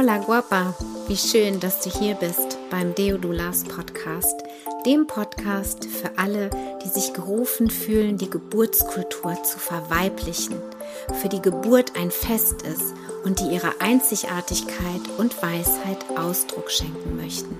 Hola 0.00 0.16
guapa, 0.16 0.74
wie 1.08 1.16
schön, 1.18 1.60
dass 1.60 1.82
du 1.82 1.90
hier 1.90 2.14
bist 2.14 2.56
beim 2.70 2.94
Deodulas 2.94 3.64
Podcast, 3.64 4.34
dem 4.86 5.06
Podcast 5.06 5.84
für 5.84 6.16
alle, 6.16 6.48
die 6.82 6.88
sich 6.88 7.12
gerufen 7.12 7.68
fühlen, 7.68 8.16
die 8.16 8.30
Geburtskultur 8.30 9.42
zu 9.42 9.58
verweiblichen, 9.58 10.56
für 11.20 11.28
die 11.28 11.42
Geburt 11.42 11.98
ein 11.98 12.10
Fest 12.10 12.62
ist 12.62 12.94
und 13.24 13.40
die 13.40 13.54
ihrer 13.54 13.74
Einzigartigkeit 13.80 15.02
und 15.18 15.42
Weisheit 15.42 15.98
Ausdruck 16.16 16.70
schenken 16.70 17.18
möchten. 17.18 17.58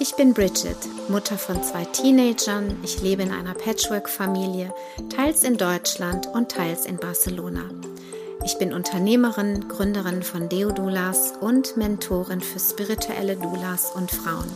Ich 0.00 0.14
bin 0.16 0.34
Bridget, 0.34 0.76
Mutter 1.08 1.38
von 1.38 1.62
zwei 1.62 1.86
Teenagern. 1.86 2.76
Ich 2.82 3.00
lebe 3.00 3.22
in 3.22 3.32
einer 3.32 3.54
Patchwork-Familie, 3.54 4.74
teils 5.08 5.44
in 5.44 5.56
Deutschland 5.56 6.26
und 6.26 6.50
teils 6.50 6.84
in 6.84 6.98
Barcelona. 6.98 7.70
Ich 8.44 8.58
bin 8.58 8.72
Unternehmerin, 8.72 9.68
Gründerin 9.68 10.24
von 10.24 10.48
Deodulas 10.48 11.34
und 11.40 11.76
Mentorin 11.76 12.40
für 12.40 12.58
spirituelle 12.58 13.36
Doulas 13.36 13.92
und 13.92 14.10
Frauen. 14.10 14.50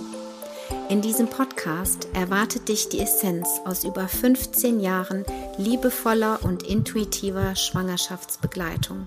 In 0.89 1.03
diesem 1.03 1.29
Podcast 1.29 2.09
erwartet 2.13 2.69
dich 2.69 2.89
die 2.89 2.99
Essenz 2.99 3.49
aus 3.65 3.85
über 3.85 4.09
15 4.09 4.81
Jahren 4.81 5.25
liebevoller 5.57 6.41
und 6.43 6.65
intuitiver 6.65 7.55
Schwangerschaftsbegleitung. 7.55 9.07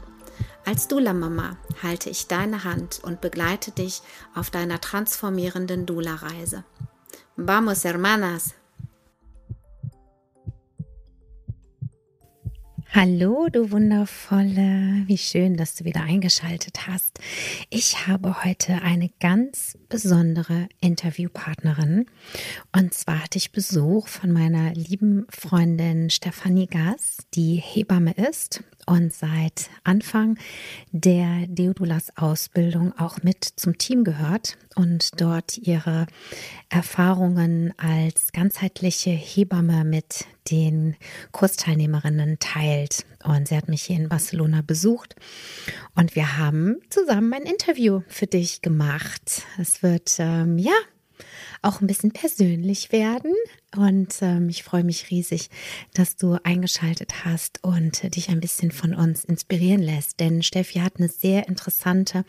Als 0.65 0.87
Dula-Mama 0.87 1.57
halte 1.83 2.09
ich 2.09 2.27
deine 2.27 2.63
Hand 2.63 3.01
und 3.03 3.19
begleite 3.19 3.71
dich 3.71 4.01
auf 4.33 4.49
deiner 4.49 4.79
transformierenden 4.79 5.85
Dula-Reise. 5.85 6.63
Vamos, 7.35 7.83
hermanas! 7.83 8.58
Hallo, 12.91 13.49
du 13.51 13.69
wundervolle, 13.69 15.03
wie 15.05 15.19
schön, 15.19 15.55
dass 15.57 15.75
du 15.75 15.85
wieder 15.85 16.01
eingeschaltet 16.01 16.87
hast. 16.87 17.19
Ich 17.69 18.07
habe 18.07 18.43
heute 18.43 18.81
eine 18.81 19.11
ganz 19.19 19.77
besondere 19.89 20.67
Interviewpartnerin. 20.81 22.07
Und 22.75 22.95
zwar 22.95 23.25
hatte 23.25 23.37
ich 23.37 23.51
Besuch 23.51 24.07
von 24.07 24.31
meiner 24.31 24.73
lieben 24.73 25.27
Freundin 25.29 26.09
Stefanie 26.09 26.65
Gass, 26.65 27.17
die 27.35 27.57
Hebamme 27.57 28.13
ist 28.13 28.63
und 28.89 29.13
seit 29.13 29.69
Anfang 29.83 30.37
der 30.91 31.45
Deodulas 31.45 32.17
Ausbildung 32.17 32.97
auch 32.97 33.21
mit 33.21 33.43
zum 33.43 33.77
Team 33.77 34.03
gehört 34.03 34.57
und 34.75 35.21
dort 35.21 35.59
ihre 35.59 36.07
Erfahrungen 36.69 37.71
als 37.77 38.31
ganzheitliche 38.31 39.11
Hebamme 39.11 39.85
mit 39.85 40.25
den 40.49 40.95
Kursteilnehmerinnen 41.31 42.39
teilt. 42.39 43.05
Und 43.23 43.47
sie 43.47 43.57
hat 43.57 43.69
mich 43.69 43.83
hier 43.83 43.97
in 43.97 44.09
Barcelona 44.09 44.63
besucht 44.65 45.15
und 45.95 46.15
wir 46.15 46.37
haben 46.37 46.77
zusammen 46.89 47.33
ein 47.33 47.43
Interview 47.43 48.01
für 48.07 48.27
dich 48.27 48.63
gemacht. 48.63 49.43
Es 49.59 49.83
wird 49.83 50.15
ähm, 50.17 50.57
ja 50.57 50.73
auch 51.61 51.81
ein 51.81 51.87
bisschen 51.87 52.11
persönlich 52.11 52.91
werden. 52.91 53.33
Und 53.75 54.15
ähm, 54.21 54.49
ich 54.49 54.63
freue 54.63 54.83
mich 54.83 55.11
riesig, 55.11 55.49
dass 55.93 56.15
du 56.15 56.37
eingeschaltet 56.43 57.25
hast 57.25 57.63
und 57.63 58.15
dich 58.15 58.29
ein 58.29 58.39
bisschen 58.39 58.71
von 58.71 58.95
uns 58.95 59.23
inspirieren 59.23 59.81
lässt. 59.81 60.19
Denn 60.19 60.41
Steffi 60.41 60.79
hat 60.79 60.97
eine 60.97 61.09
sehr 61.09 61.47
interessante 61.47 62.25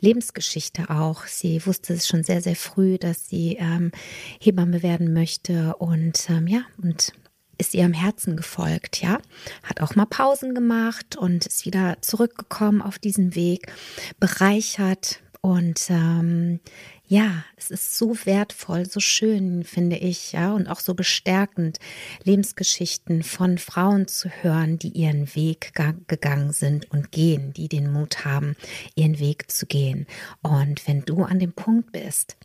Lebensgeschichte 0.00 0.90
auch. 0.90 1.26
Sie 1.26 1.64
wusste 1.64 1.94
es 1.94 2.08
schon 2.08 2.24
sehr, 2.24 2.42
sehr 2.42 2.56
früh, 2.56 2.98
dass 2.98 3.28
sie 3.28 3.56
ähm, 3.60 3.92
Hebamme 4.40 4.82
werden 4.82 5.12
möchte 5.12 5.76
und 5.76 6.28
ähm, 6.28 6.46
ja, 6.48 6.62
und 6.82 7.12
ist 7.60 7.74
ihrem 7.74 7.92
Herzen 7.92 8.36
gefolgt, 8.36 9.02
ja, 9.02 9.18
hat 9.62 9.80
auch 9.82 9.94
mal 9.94 10.06
Pausen 10.06 10.54
gemacht 10.54 11.16
und 11.16 11.46
ist 11.46 11.66
wieder 11.66 11.98
zurückgekommen 12.00 12.80
auf 12.80 12.98
diesen 12.98 13.34
Weg, 13.34 13.70
bereichert 14.18 15.20
und 15.42 15.88
ähm, 15.88 16.60
ja, 17.06 17.44
es 17.56 17.70
ist 17.70 17.96
so 17.96 18.14
wertvoll, 18.24 18.86
so 18.86 19.00
schön, 19.00 19.64
finde 19.64 19.96
ich, 19.96 20.32
ja, 20.32 20.52
und 20.52 20.68
auch 20.68 20.80
so 20.80 20.94
bestärkend, 20.94 21.78
Lebensgeschichten 22.24 23.22
von 23.22 23.58
Frauen 23.58 24.06
zu 24.06 24.28
hören, 24.28 24.78
die 24.78 24.90
ihren 24.90 25.34
Weg 25.34 25.72
gegangen 26.06 26.52
sind 26.52 26.90
und 26.90 27.10
gehen, 27.10 27.52
die 27.54 27.68
den 27.68 27.90
Mut 27.90 28.24
haben, 28.24 28.54
ihren 28.94 29.18
Weg 29.18 29.50
zu 29.50 29.66
gehen. 29.66 30.06
Und 30.42 30.86
wenn 30.86 31.04
du 31.04 31.24
an 31.24 31.38
dem 31.38 31.52
Punkt 31.52 31.90
bist, 31.90 32.36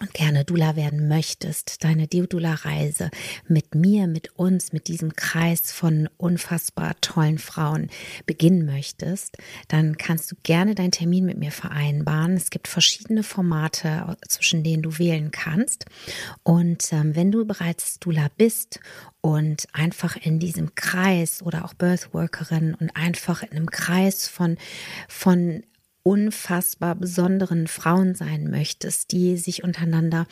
und 0.00 0.12
gerne 0.14 0.44
Dula 0.44 0.76
werden 0.76 1.08
möchtest, 1.08 1.84
deine 1.84 2.06
Deodula-Reise 2.06 3.10
mit 3.48 3.74
mir, 3.74 4.06
mit 4.06 4.36
uns, 4.36 4.72
mit 4.72 4.88
diesem 4.88 5.16
Kreis 5.16 5.72
von 5.72 6.08
unfassbar 6.16 7.00
tollen 7.00 7.38
Frauen 7.38 7.88
beginnen 8.26 8.66
möchtest, 8.66 9.36
dann 9.68 9.96
kannst 9.96 10.30
du 10.30 10.36
gerne 10.42 10.74
deinen 10.74 10.90
Termin 10.90 11.24
mit 11.24 11.38
mir 11.38 11.52
vereinbaren. 11.52 12.34
Es 12.34 12.50
gibt 12.50 12.68
verschiedene 12.68 13.22
Formate, 13.22 14.16
zwischen 14.28 14.62
denen 14.62 14.82
du 14.82 14.98
wählen 14.98 15.30
kannst. 15.30 15.86
Und 16.42 16.92
ähm, 16.92 17.14
wenn 17.16 17.32
du 17.32 17.44
bereits 17.46 17.98
Dula 17.98 18.28
bist 18.36 18.80
und 19.20 19.66
einfach 19.72 20.16
in 20.16 20.38
diesem 20.38 20.74
Kreis 20.74 21.42
oder 21.42 21.64
auch 21.64 21.74
Birthworkerin 21.74 22.74
und 22.74 22.94
einfach 22.96 23.42
in 23.42 23.52
einem 23.52 23.70
Kreis 23.70 24.28
von, 24.28 24.56
von 25.08 25.62
unfassbar 26.06 26.94
besonderen 26.94 27.66
Frauen 27.66 28.14
sein 28.14 28.48
möchtest, 28.48 29.10
die 29.10 29.36
sich 29.36 29.64
untereinander 29.64 30.28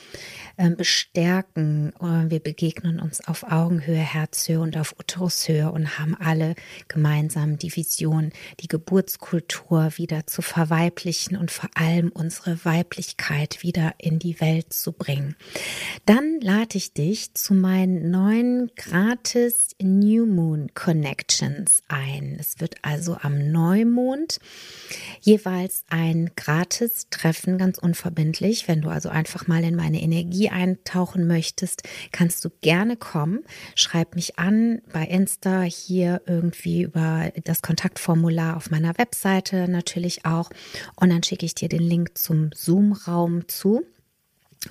äh, 0.56 0.70
bestärken. 0.70 1.92
Äh, 2.00 2.30
wir 2.30 2.38
begegnen 2.38 3.00
uns 3.00 3.26
auf 3.26 3.42
Augenhöhe, 3.42 3.96
Herzhöhe 3.96 4.60
und 4.60 4.76
auf 4.76 4.94
Uterushöhe 5.00 5.72
und 5.72 5.98
haben 5.98 6.14
alle 6.14 6.54
gemeinsam 6.86 7.58
die 7.58 7.74
Vision, 7.74 8.30
die 8.60 8.68
Geburtskultur 8.68 9.90
wieder 9.96 10.28
zu 10.28 10.42
verweiblichen 10.42 11.36
und 11.36 11.50
vor 11.50 11.70
allem 11.74 12.10
unsere 12.10 12.64
Weiblichkeit 12.64 13.64
wieder 13.64 13.94
in 13.98 14.20
die 14.20 14.40
Welt 14.40 14.72
zu 14.72 14.92
bringen. 14.92 15.34
Dann 16.06 16.38
lade 16.40 16.78
ich 16.78 16.92
dich 16.92 17.34
zu 17.34 17.52
meinen 17.52 18.12
neuen 18.12 18.70
gratis 18.76 19.70
New 19.82 20.24
Moon 20.24 20.68
Connections 20.74 21.82
ein. 21.88 22.36
Es 22.38 22.60
wird 22.60 22.76
also 22.82 23.16
am 23.20 23.50
Neumond 23.50 24.38
jeweils 25.20 25.63
als 25.64 25.84
ein 25.88 26.30
gratis 26.36 27.06
Treffen, 27.08 27.56
ganz 27.56 27.78
unverbindlich. 27.78 28.68
Wenn 28.68 28.82
du 28.82 28.90
also 28.90 29.08
einfach 29.08 29.46
mal 29.46 29.64
in 29.64 29.74
meine 29.74 30.02
Energie 30.02 30.50
eintauchen 30.50 31.26
möchtest, 31.26 31.84
kannst 32.12 32.44
du 32.44 32.50
gerne 32.60 32.98
kommen. 32.98 33.44
Schreib 33.74 34.14
mich 34.14 34.38
an 34.38 34.82
bei 34.92 35.06
Insta 35.06 35.62
hier 35.62 36.20
irgendwie 36.26 36.82
über 36.82 37.32
das 37.44 37.62
Kontaktformular 37.62 38.58
auf 38.58 38.70
meiner 38.70 38.98
Webseite 38.98 39.66
natürlich 39.66 40.26
auch. 40.26 40.50
Und 40.96 41.08
dann 41.08 41.22
schicke 41.22 41.46
ich 41.46 41.54
dir 41.54 41.70
den 41.70 41.82
Link 41.82 42.18
zum 42.18 42.50
Zoom-Raum 42.54 43.48
zu. 43.48 43.86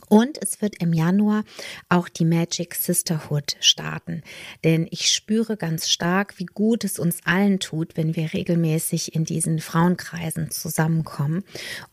Und 0.09 0.41
es 0.41 0.61
wird 0.61 0.81
im 0.81 0.93
Januar 0.93 1.43
auch 1.89 2.09
die 2.09 2.25
Magic 2.25 2.75
Sisterhood 2.75 3.57
starten. 3.59 4.23
Denn 4.63 4.87
ich 4.89 5.09
spüre 5.09 5.57
ganz 5.57 5.89
stark, 5.89 6.39
wie 6.39 6.45
gut 6.45 6.83
es 6.83 6.99
uns 6.99 7.19
allen 7.25 7.59
tut, 7.59 7.95
wenn 7.95 8.15
wir 8.15 8.33
regelmäßig 8.33 9.15
in 9.15 9.25
diesen 9.25 9.59
Frauenkreisen 9.59 10.51
zusammenkommen. 10.51 11.43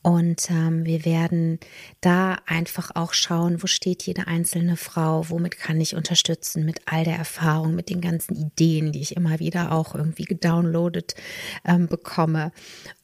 Und 0.02 0.50
ähm, 0.50 0.84
wir 0.84 1.04
werden 1.04 1.58
da 2.00 2.38
einfach 2.46 2.90
auch 2.94 3.12
schauen, 3.12 3.62
wo 3.62 3.66
steht 3.66 4.02
jede 4.04 4.26
einzelne 4.26 4.76
Frau, 4.76 5.28
womit 5.28 5.58
kann 5.58 5.80
ich 5.80 5.94
unterstützen, 5.94 6.64
mit 6.64 6.80
all 6.86 7.04
der 7.04 7.16
Erfahrung, 7.16 7.74
mit 7.74 7.90
den 7.90 8.00
ganzen 8.00 8.34
Ideen, 8.34 8.92
die 8.92 9.00
ich 9.00 9.16
immer 9.16 9.38
wieder 9.38 9.72
auch 9.72 9.94
irgendwie 9.94 10.24
gedownloadet 10.24 11.14
ähm, 11.64 11.88
bekomme. 11.88 12.52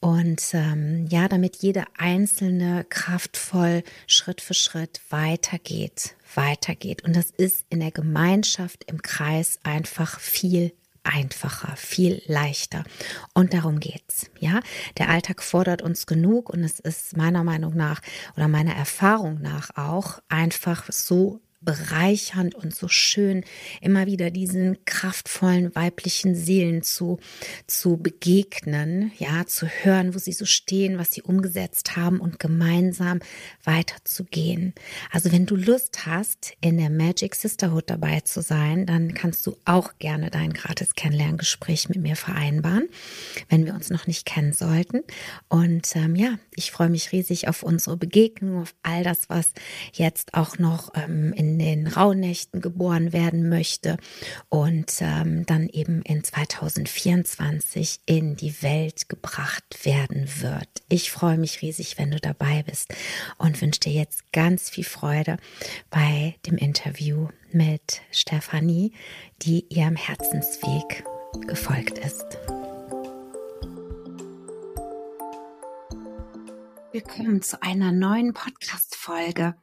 Und 0.00 0.42
ähm, 0.52 1.06
ja, 1.10 1.28
damit 1.28 1.56
jede 1.56 1.84
einzelne 1.96 2.84
kraftvoll 2.88 3.82
Schritt 4.06 4.40
für 4.40 4.54
Schritt 4.54 4.85
Schritt 4.86 5.00
weitergeht, 5.10 6.14
weitergeht. 6.34 7.02
Und 7.04 7.16
das 7.16 7.30
ist 7.30 7.64
in 7.70 7.80
der 7.80 7.90
Gemeinschaft, 7.90 8.84
im 8.84 9.02
Kreis 9.02 9.58
einfach 9.64 10.20
viel 10.20 10.72
einfacher, 11.02 11.74
viel 11.76 12.22
leichter. 12.26 12.84
Und 13.34 13.52
darum 13.52 13.80
geht's. 13.80 14.30
Ja, 14.38 14.60
der 14.98 15.08
Alltag 15.08 15.42
fordert 15.42 15.82
uns 15.82 16.06
genug 16.06 16.50
und 16.50 16.62
es 16.62 16.78
ist 16.78 17.16
meiner 17.16 17.42
Meinung 17.42 17.76
nach 17.76 18.00
oder 18.36 18.48
meiner 18.48 18.74
Erfahrung 18.74 19.40
nach 19.40 19.70
auch 19.76 20.20
einfach 20.28 20.90
so 20.90 21.40
bereichernd 21.60 22.54
und 22.54 22.74
so 22.74 22.88
schön, 22.88 23.44
immer 23.80 24.06
wieder 24.06 24.30
diesen 24.30 24.84
kraftvollen 24.84 25.74
weiblichen 25.74 26.34
Seelen 26.34 26.82
zu, 26.82 27.18
zu 27.66 27.96
begegnen, 27.96 29.10
ja, 29.18 29.46
zu 29.46 29.66
hören, 29.66 30.14
wo 30.14 30.18
sie 30.18 30.32
so 30.32 30.44
stehen, 30.44 30.98
was 30.98 31.12
sie 31.12 31.22
umgesetzt 31.22 31.96
haben 31.96 32.20
und 32.20 32.38
gemeinsam 32.38 33.20
weiterzugehen. 33.64 34.74
Also 35.10 35.32
wenn 35.32 35.46
du 35.46 35.56
Lust 35.56 36.06
hast, 36.06 36.52
in 36.60 36.76
der 36.76 36.90
Magic 36.90 37.34
Sisterhood 37.34 37.88
dabei 37.88 38.20
zu 38.20 38.42
sein, 38.42 38.86
dann 38.86 39.14
kannst 39.14 39.46
du 39.46 39.56
auch 39.64 39.94
gerne 39.98 40.30
dein 40.30 40.52
gratis 40.52 40.94
Kennenlerngespräch 40.94 41.88
mit 41.88 41.98
mir 41.98 42.16
vereinbaren, 42.16 42.88
wenn 43.48 43.64
wir 43.64 43.74
uns 43.74 43.90
noch 43.90 44.06
nicht 44.06 44.26
kennen 44.26 44.52
sollten. 44.52 45.02
Und 45.48 45.96
ähm, 45.96 46.16
ja, 46.16 46.38
ich 46.54 46.70
freue 46.70 46.90
mich 46.90 47.12
riesig 47.12 47.48
auf 47.48 47.62
unsere 47.62 47.96
Begegnung, 47.96 48.62
auf 48.62 48.74
all 48.82 49.02
das, 49.02 49.28
was 49.28 49.52
jetzt 49.92 50.34
auch 50.34 50.58
noch 50.58 50.92
ähm, 50.94 51.32
in 51.32 51.45
in 51.46 51.58
den 51.58 51.86
Rauhnächten 51.86 52.60
geboren 52.60 53.12
werden 53.12 53.48
möchte 53.48 53.96
und 54.48 54.94
ähm, 55.00 55.46
dann 55.46 55.68
eben 55.68 56.02
in 56.02 56.24
2024 56.24 58.00
in 58.06 58.36
die 58.36 58.62
Welt 58.62 59.08
gebracht 59.08 59.84
werden 59.84 60.28
wird. 60.40 60.68
Ich 60.88 61.12
freue 61.12 61.38
mich 61.38 61.62
riesig, 61.62 61.98
wenn 61.98 62.10
du 62.10 62.18
dabei 62.18 62.64
bist 62.64 62.92
und 63.38 63.60
wünsche 63.60 63.80
dir 63.80 63.92
jetzt 63.92 64.32
ganz 64.32 64.68
viel 64.70 64.84
Freude 64.84 65.36
bei 65.88 66.34
dem 66.46 66.56
Interview 66.56 67.28
mit 67.52 68.02
Stefanie, 68.10 68.92
die 69.42 69.66
ihrem 69.68 69.96
Herzensweg 69.96 71.04
gefolgt 71.46 71.98
ist. 71.98 72.24
Willkommen 76.92 77.42
zu 77.42 77.62
einer 77.62 77.92
neuen 77.92 78.32
Podcast-Folge. 78.32 79.54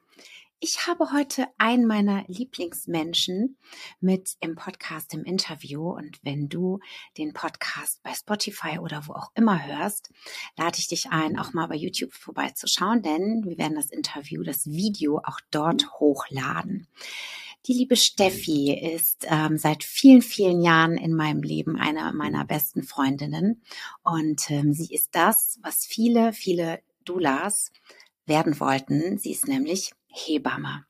Ich 0.66 0.88
habe 0.88 1.12
heute 1.12 1.48
einen 1.58 1.86
meiner 1.86 2.24
Lieblingsmenschen 2.28 3.58
mit 4.00 4.38
im 4.40 4.56
Podcast, 4.56 5.14
im 5.14 5.26
Interview. 5.26 5.90
Und 5.90 6.24
wenn 6.24 6.48
du 6.48 6.80
den 7.18 7.34
Podcast 7.34 8.02
bei 8.02 8.14
Spotify 8.14 8.80
oder 8.80 9.06
wo 9.06 9.12
auch 9.12 9.32
immer 9.36 9.68
hörst, 9.68 10.10
lade 10.58 10.80
ich 10.80 10.88
dich 10.88 11.08
ein, 11.10 11.38
auch 11.38 11.52
mal 11.52 11.68
bei 11.68 11.76
YouTube 11.76 12.14
vorbeizuschauen, 12.14 13.02
denn 13.02 13.44
wir 13.44 13.58
werden 13.58 13.76
das 13.76 13.90
Interview, 13.90 14.42
das 14.42 14.66
Video 14.66 15.18
auch 15.18 15.42
dort 15.52 16.00
hochladen. 16.00 16.88
Die 17.68 17.74
liebe 17.74 17.98
Steffi 17.98 18.74
ist 18.74 19.28
ähm, 19.30 19.58
seit 19.58 19.84
vielen, 19.84 20.22
vielen 20.22 20.62
Jahren 20.62 20.96
in 20.96 21.14
meinem 21.14 21.44
Leben 21.44 21.76
eine 21.76 22.14
meiner 22.14 22.46
besten 22.46 22.84
Freundinnen. 22.84 23.64
Und 24.02 24.50
ähm, 24.50 24.72
sie 24.72 24.96
ist 24.96 25.14
das, 25.14 25.60
was 25.62 25.86
viele, 25.86 26.32
viele 26.32 26.80
Doulas 27.04 27.74
werden 28.26 28.58
wollten. 28.62 29.18
Sie 29.18 29.32
ist 29.32 29.50
nämlich 29.50 29.92
Hebamme 30.14 30.86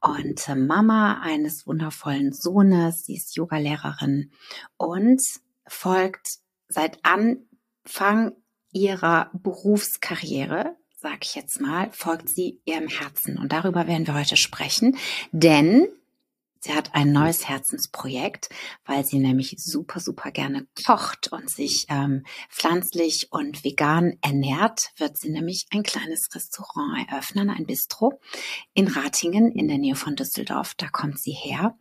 und 0.00 0.48
äh, 0.48 0.54
Mama 0.54 1.20
eines 1.22 1.66
wundervollen 1.66 2.32
Sohnes. 2.32 3.06
Sie 3.06 3.16
ist 3.16 3.36
Yogalehrerin 3.36 4.32
und 4.76 5.22
folgt 5.66 6.38
seit 6.68 6.98
Anfang 7.04 8.32
ihrer 8.72 9.30
Berufskarriere 9.32 10.76
sag 11.04 11.22
ich 11.22 11.34
jetzt 11.34 11.60
mal, 11.60 11.90
folgt 11.92 12.30
sie 12.30 12.62
ihrem 12.64 12.88
Herzen. 12.88 13.36
Und 13.36 13.52
darüber 13.52 13.86
werden 13.86 14.06
wir 14.06 14.14
heute 14.14 14.38
sprechen, 14.38 14.96
denn 15.32 15.86
Sie 16.66 16.72
hat 16.72 16.94
ein 16.94 17.12
neues 17.12 17.46
Herzensprojekt, 17.46 18.48
weil 18.86 19.04
sie 19.04 19.18
nämlich 19.18 19.54
super, 19.58 20.00
super 20.00 20.30
gerne 20.30 20.66
kocht 20.86 21.30
und 21.30 21.50
sich 21.50 21.84
ähm, 21.90 22.24
pflanzlich 22.48 23.28
und 23.30 23.64
vegan 23.64 24.16
ernährt, 24.22 24.92
wird 24.96 25.18
sie 25.18 25.28
nämlich 25.28 25.66
ein 25.74 25.82
kleines 25.82 26.34
Restaurant 26.34 27.06
eröffnen, 27.06 27.50
ein 27.50 27.66
Bistro 27.66 28.18
in 28.72 28.88
Ratingen 28.88 29.52
in 29.52 29.68
der 29.68 29.76
Nähe 29.76 29.94
von 29.94 30.16
Düsseldorf. 30.16 30.72
Da 30.78 30.88
kommt 30.88 31.18
sie 31.18 31.32
her. 31.32 31.76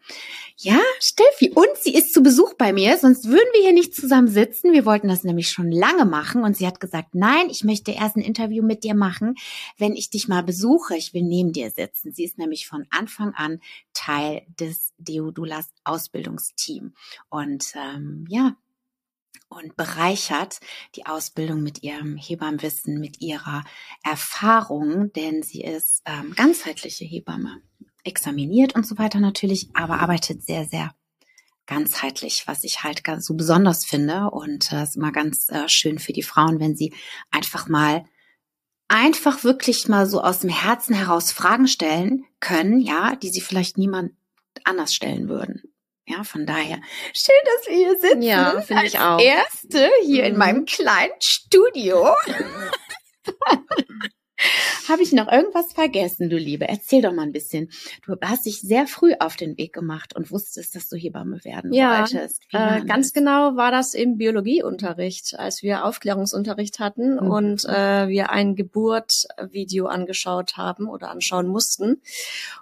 Ja, 0.57 0.81
Steffi, 0.99 1.51
und 1.51 1.77
sie 1.79 1.95
ist 1.95 2.13
zu 2.13 2.21
Besuch 2.21 2.55
bei 2.55 2.73
mir, 2.73 2.97
sonst 2.97 3.29
würden 3.29 3.49
wir 3.53 3.61
hier 3.61 3.71
nicht 3.71 3.95
zusammen 3.95 4.27
sitzen. 4.27 4.73
Wir 4.73 4.85
wollten 4.85 5.07
das 5.07 5.23
nämlich 5.23 5.49
schon 5.49 5.71
lange 5.71 6.03
machen 6.03 6.43
und 6.43 6.57
sie 6.57 6.67
hat 6.67 6.81
gesagt, 6.81 7.15
nein, 7.15 7.49
ich 7.49 7.63
möchte 7.63 7.91
erst 7.91 8.17
ein 8.17 8.21
Interview 8.21 8.61
mit 8.65 8.83
dir 8.83 8.95
machen, 8.95 9.35
wenn 9.77 9.95
ich 9.95 10.09
dich 10.09 10.27
mal 10.27 10.43
besuche. 10.43 10.97
Ich 10.97 11.13
will 11.13 11.23
neben 11.23 11.53
dir 11.53 11.71
sitzen. 11.71 12.11
Sie 12.11 12.25
ist 12.25 12.37
nämlich 12.37 12.67
von 12.67 12.85
Anfang 12.89 13.33
an 13.33 13.61
Teil 13.93 14.41
des 14.59 14.72
des 14.73 14.93
Deodulas 14.97 15.69
Ausbildungsteam. 15.83 16.93
Und 17.29 17.65
ähm, 17.75 18.25
ja, 18.27 18.55
und 19.49 19.75
bereichert 19.75 20.59
die 20.95 21.05
Ausbildung 21.05 21.61
mit 21.61 21.83
ihrem 21.83 22.17
Hebammenwissen, 22.17 22.99
mit 22.99 23.21
ihrer 23.21 23.63
Erfahrung, 24.03 25.11
denn 25.13 25.43
sie 25.43 25.61
ist 25.61 26.01
ähm, 26.05 26.33
ganzheitliche 26.35 27.05
Hebamme, 27.05 27.61
examiniert 28.03 28.75
und 28.75 28.85
so 28.85 28.97
weiter 28.97 29.19
natürlich, 29.19 29.69
aber 29.73 29.99
arbeitet 29.99 30.43
sehr, 30.43 30.65
sehr 30.65 30.93
ganzheitlich, 31.65 32.43
was 32.47 32.63
ich 32.63 32.83
halt 32.83 33.03
ganz 33.03 33.25
so 33.25 33.35
besonders 33.35 33.85
finde 33.85 34.31
und 34.31 34.71
äh, 34.71 34.83
ist 34.83 34.97
immer 34.97 35.11
ganz 35.11 35.47
äh, 35.49 35.69
schön 35.69 35.99
für 35.99 36.13
die 36.13 36.23
Frauen, 36.23 36.59
wenn 36.59 36.75
sie 36.75 36.93
einfach 37.31 37.69
mal 37.69 38.05
einfach 38.89 39.43
wirklich 39.43 39.87
mal 39.87 40.05
so 40.05 40.21
aus 40.21 40.39
dem 40.39 40.49
Herzen 40.49 40.93
heraus 40.93 41.31
Fragen 41.31 41.67
stellen 41.67 42.25
können, 42.39 42.79
ja, 42.79 43.15
die 43.15 43.29
sie 43.29 43.41
vielleicht 43.41 43.77
niemand 43.77 44.11
anders 44.65 44.93
stellen 44.93 45.29
würden. 45.29 45.61
Ja, 46.05 46.23
von 46.23 46.45
daher 46.45 46.81
schön, 47.15 47.35
dass 47.45 47.67
wir 47.67 47.75
hier 47.75 47.99
sitzen. 47.99 48.21
Ja, 48.21 48.61
finde 48.61 48.85
ich 48.85 48.99
auch. 48.99 49.19
Erste 49.19 49.89
hier 50.03 50.23
mhm. 50.23 50.29
in 50.29 50.37
meinem 50.37 50.65
kleinen 50.65 51.13
Studio. 51.19 52.13
Habe 54.89 55.03
ich 55.03 55.11
noch 55.13 55.31
irgendwas 55.31 55.73
vergessen, 55.73 56.29
du 56.29 56.37
Liebe? 56.37 56.67
Erzähl 56.67 57.01
doch 57.01 57.13
mal 57.13 57.23
ein 57.23 57.31
bisschen. 57.31 57.69
Du 58.05 58.15
hast 58.21 58.45
dich 58.45 58.61
sehr 58.61 58.87
früh 58.87 59.13
auf 59.19 59.35
den 59.35 59.57
Weg 59.57 59.73
gemacht 59.73 60.15
und 60.15 60.31
wusstest, 60.31 60.75
dass 60.75 60.89
du 60.89 60.97
Hebamme 60.97 61.43
werden 61.43 61.73
ja, 61.73 61.99
wolltest. 61.99 62.43
Äh, 62.51 62.83
ganz 62.83 63.13
genau 63.13 63.55
war 63.55 63.71
das 63.71 63.93
im 63.93 64.17
Biologieunterricht, 64.17 65.37
als 65.37 65.63
wir 65.63 65.85
Aufklärungsunterricht 65.85 66.79
hatten 66.79 67.15
mhm. 67.15 67.31
und 67.31 67.65
äh, 67.65 68.07
wir 68.07 68.29
ein 68.29 68.55
Geburtvideo 68.55 69.87
angeschaut 69.87 70.57
haben 70.57 70.87
oder 70.87 71.09
anschauen 71.09 71.47
mussten. 71.47 72.01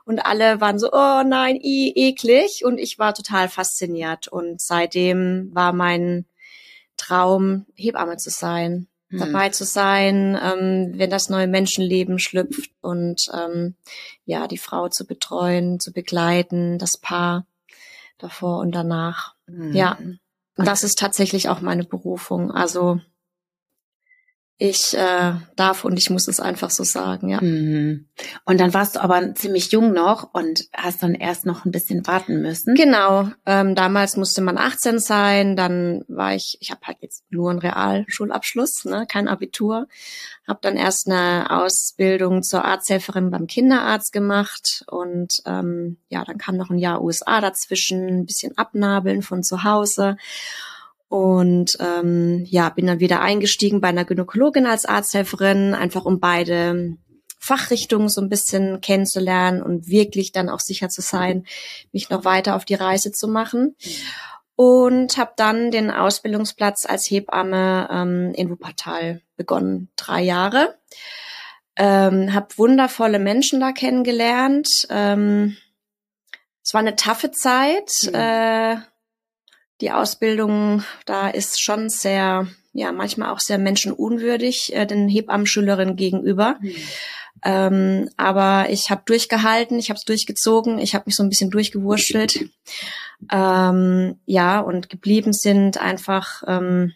Und 0.06 0.26
alle 0.26 0.62
waren 0.62 0.80
so, 0.80 0.92
oh 0.92 1.24
nein, 1.26 1.56
i, 1.62 1.94
eklig. 1.96 2.64
Und 2.64 2.78
ich 2.78 3.00
war 3.00 3.14
total 3.14 3.50
fasziniert. 3.50 4.28
Und 4.28 4.62
seitdem 4.62 5.50
war 5.54 5.74
mein 5.74 6.26
Traum, 6.98 7.66
Hebamme 7.76 8.18
zu 8.18 8.30
sein 8.30 8.88
dabei 9.12 9.48
hm. 9.48 9.54
zu 9.54 9.66
sein, 9.66 10.40
ähm, 10.42 10.94
wenn 10.96 11.10
das 11.10 11.30
neue 11.30 11.48
Menschenleben 11.48 12.20
schlüpft 12.20 12.72
und 12.82 13.30
ähm, 13.34 13.76
ja, 14.26 14.48
die 14.48 14.58
Frau 14.58 14.90
zu 14.90 15.06
betreuen, 15.06 15.80
zu 15.80 15.92
begleiten, 15.92 16.78
das 16.78 16.98
Paar 16.98 17.46
davor 18.18 18.60
und 18.60 18.74
danach. 18.74 19.36
Mhm. 19.48 19.74
Ja, 19.74 19.98
das 20.56 20.84
ist 20.84 21.00
tatsächlich 21.00 21.50
auch 21.50 21.62
meine 21.62 21.84
Berufung. 21.84 22.52
Also 22.52 23.02
ich 24.64 24.96
äh, 24.96 25.34
darf 25.56 25.86
und 25.86 25.98
ich 25.98 26.12
muss 26.12 26.28
es 26.28 26.40
einfach 26.40 26.70
so 26.70 26.84
sagen, 26.84 27.30
ja. 27.30 27.42
Mhm. 27.42 28.06
Und 28.46 28.60
dann 28.60 28.76
warst 28.76 28.96
du 28.96 29.02
aber 29.02 29.34
ziemlich 29.34 29.72
jung 29.72 29.92
noch 29.92 30.36
und 30.36 30.66
hast 30.72 31.02
dann 31.02 31.16
erst 31.16 31.48
noch 31.48 31.66
ein 31.66 31.72
bisschen 31.72 32.06
warten 32.06 32.44
müssen. 32.44 32.76
Genau. 32.76 33.28
Ähm, 33.48 33.74
damals 33.74 34.18
musste 34.18 34.44
man 34.44 34.60
18 34.60 35.00
sein, 35.00 35.56
dann 35.56 36.04
war 36.08 36.36
ich, 36.36 36.60
ich 36.60 36.70
habe 36.70 36.82
halt 36.86 36.98
jetzt 37.02 37.24
nur 37.32 37.50
einen 37.50 37.58
Realschulabschluss, 37.58 38.86
ne, 38.86 39.08
kein 39.10 39.28
Abitur, 39.28 39.88
habe 40.48 40.60
dann 40.62 40.78
erst 40.78 41.08
eine 41.08 41.50
Ausbildung 41.50 42.44
zur 42.44 42.64
Arzthelferin 42.64 43.32
beim 43.32 43.48
Kinderarzt 43.48 44.14
gemacht 44.14 44.84
und 44.92 45.42
ähm, 45.48 45.98
ja, 46.10 46.24
dann 46.24 46.38
kam 46.38 46.56
noch 46.56 46.70
ein 46.70 46.78
Jahr 46.78 47.02
USA 47.02 47.42
dazwischen, 47.42 48.08
ein 48.08 48.26
bisschen 48.28 48.56
abnabeln 48.60 49.24
von 49.24 49.42
zu 49.42 49.64
Hause. 49.64 50.18
Und 51.12 51.78
ähm, 51.82 52.46
ja, 52.48 52.70
bin 52.70 52.88
dann 52.88 53.02
wieder 53.02 53.20
eingestiegen 53.20 53.82
bei 53.82 53.90
einer 53.90 54.06
Gynäkologin 54.06 54.66
als 54.66 54.86
Arzthelferin, 54.86 55.74
einfach 55.74 56.06
um 56.06 56.22
beide 56.22 56.96
Fachrichtungen 57.38 58.08
so 58.08 58.22
ein 58.22 58.30
bisschen 58.30 58.80
kennenzulernen 58.80 59.62
und 59.62 59.90
wirklich 59.90 60.32
dann 60.32 60.48
auch 60.48 60.62
sicher 60.62 60.88
zu 60.88 61.02
sein, 61.02 61.46
mich 61.92 62.10
noch 62.10 62.24
weiter 62.24 62.56
auf 62.56 62.64
die 62.64 62.76
Reise 62.76 63.12
zu 63.12 63.28
machen. 63.28 63.76
Und 64.56 65.18
habe 65.18 65.34
dann 65.36 65.70
den 65.70 65.92
Ausbildungsplatz 65.92 66.86
als 66.86 67.12
Hebamme 67.12 67.90
ähm, 67.92 68.32
in 68.34 68.50
Wuppertal 68.50 69.20
begonnen, 69.36 69.90
drei 69.98 70.22
Jahre. 70.22 70.80
Ähm, 71.76 72.34
habe 72.34 72.58
wundervolle 72.58 73.20
Menschen 73.20 73.60
da 73.60 73.74
kennengelernt. 73.74 74.70
Ähm, 74.90 75.58
es 76.64 76.74
war 76.74 76.80
eine 76.80 76.96
taffe 76.96 77.32
Zeit. 77.32 77.92
Mhm. 78.04 78.16
Äh, 78.16 78.78
die 79.82 79.92
Ausbildung 79.92 80.84
da 81.06 81.30
ist 81.30 81.62
schon 81.62 81.90
sehr, 81.90 82.48
ja, 82.74 82.92
manchmal 82.92 83.32
auch 83.32 83.40
sehr 83.40 83.58
menschenunwürdig 83.58 84.74
äh, 84.74 84.86
den 84.86 85.10
Hebammenschülerinnen 85.10 85.96
gegenüber. 85.96 86.58
Mhm. 86.62 86.76
Ähm, 87.44 88.10
aber 88.18 88.70
ich 88.70 88.92
habe 88.92 89.02
durchgehalten, 89.06 89.80
ich 89.80 89.90
habe 89.90 89.98
es 89.98 90.06
durchgezogen, 90.06 90.78
ich 90.78 90.94
habe 90.94 91.06
mich 91.08 91.16
so 91.16 91.24
ein 91.24 91.30
bisschen 91.30 91.50
durchgewurschtelt. 91.50 92.50
Ähm, 93.32 94.20
ja, 94.26 94.60
und 94.60 94.90
geblieben 94.90 95.34
sind 95.34 95.80
einfach 95.80 96.44
ähm, 96.48 96.94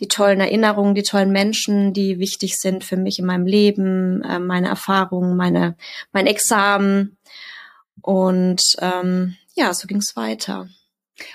die 0.00 0.08
tollen 0.08 0.40
Erinnerungen, 0.40 0.94
die 0.94 1.02
tollen 1.02 1.30
Menschen, 1.30 1.94
die 1.94 2.18
wichtig 2.18 2.56
sind 2.58 2.84
für 2.84 2.96
mich 2.96 3.18
in 3.18 3.26
meinem 3.26 3.46
Leben, 3.46 4.22
äh, 4.22 4.38
meine 4.38 4.68
Erfahrungen, 4.68 5.36
meine, 5.36 5.76
mein 6.12 6.26
Examen. 6.26 7.16
Und 8.02 8.62
ähm, 8.80 9.36
ja, 9.54 9.72
so 9.72 9.86
ging 9.86 9.98
es 9.98 10.16
weiter. 10.16 10.68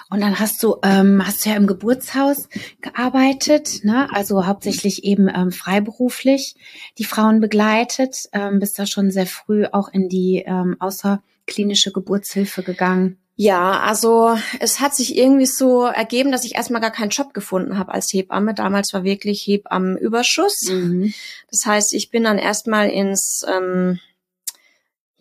Und 0.09 0.21
dann 0.21 0.39
hast 0.39 0.61
du, 0.63 0.77
ähm, 0.83 1.25
hast 1.25 1.45
du 1.45 1.49
ja 1.49 1.55
im 1.55 1.67
Geburtshaus 1.67 2.49
gearbeitet, 2.81 3.83
ne? 3.83 4.07
also 4.13 4.45
hauptsächlich 4.45 5.03
eben 5.03 5.27
ähm, 5.27 5.51
freiberuflich 5.51 6.55
die 6.97 7.05
Frauen 7.05 7.39
begleitet, 7.39 8.29
ähm, 8.33 8.59
bist 8.59 8.77
da 8.77 8.85
schon 8.85 9.11
sehr 9.11 9.25
früh 9.25 9.65
auch 9.71 9.89
in 9.91 10.09
die 10.09 10.43
ähm, 10.45 10.75
außerklinische 10.79 11.91
Geburtshilfe 11.91 12.63
gegangen. 12.63 13.17
Ja, 13.35 13.79
also 13.79 14.37
es 14.59 14.79
hat 14.81 14.93
sich 14.93 15.17
irgendwie 15.17 15.47
so 15.47 15.85
ergeben, 15.85 16.31
dass 16.31 16.45
ich 16.45 16.55
erstmal 16.55 16.81
gar 16.81 16.91
keinen 16.91 17.09
Job 17.09 17.33
gefunden 17.33 17.77
habe 17.79 17.91
als 17.91 18.13
Hebamme. 18.13 18.53
Damals 18.53 18.93
war 18.93 19.03
wirklich 19.03 19.47
Hebammenüberschuss. 19.47 20.69
Mhm. 20.69 21.13
Das 21.49 21.65
heißt, 21.65 21.93
ich 21.93 22.11
bin 22.11 22.23
dann 22.23 22.37
erstmal 22.37 22.89
ins 22.89 23.43
ähm, 23.47 23.99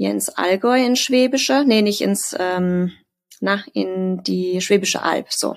hier 0.00 0.10
ins 0.10 0.30
Allgäu, 0.30 0.82
ins 0.82 1.00
Schwäbische, 1.00 1.64
nee, 1.66 1.82
nicht 1.82 2.00
ins, 2.00 2.34
ähm, 2.38 2.92
na, 3.40 3.64
in 3.72 4.22
die 4.22 4.60
Schwäbische 4.60 5.02
Alb, 5.02 5.32
so, 5.32 5.56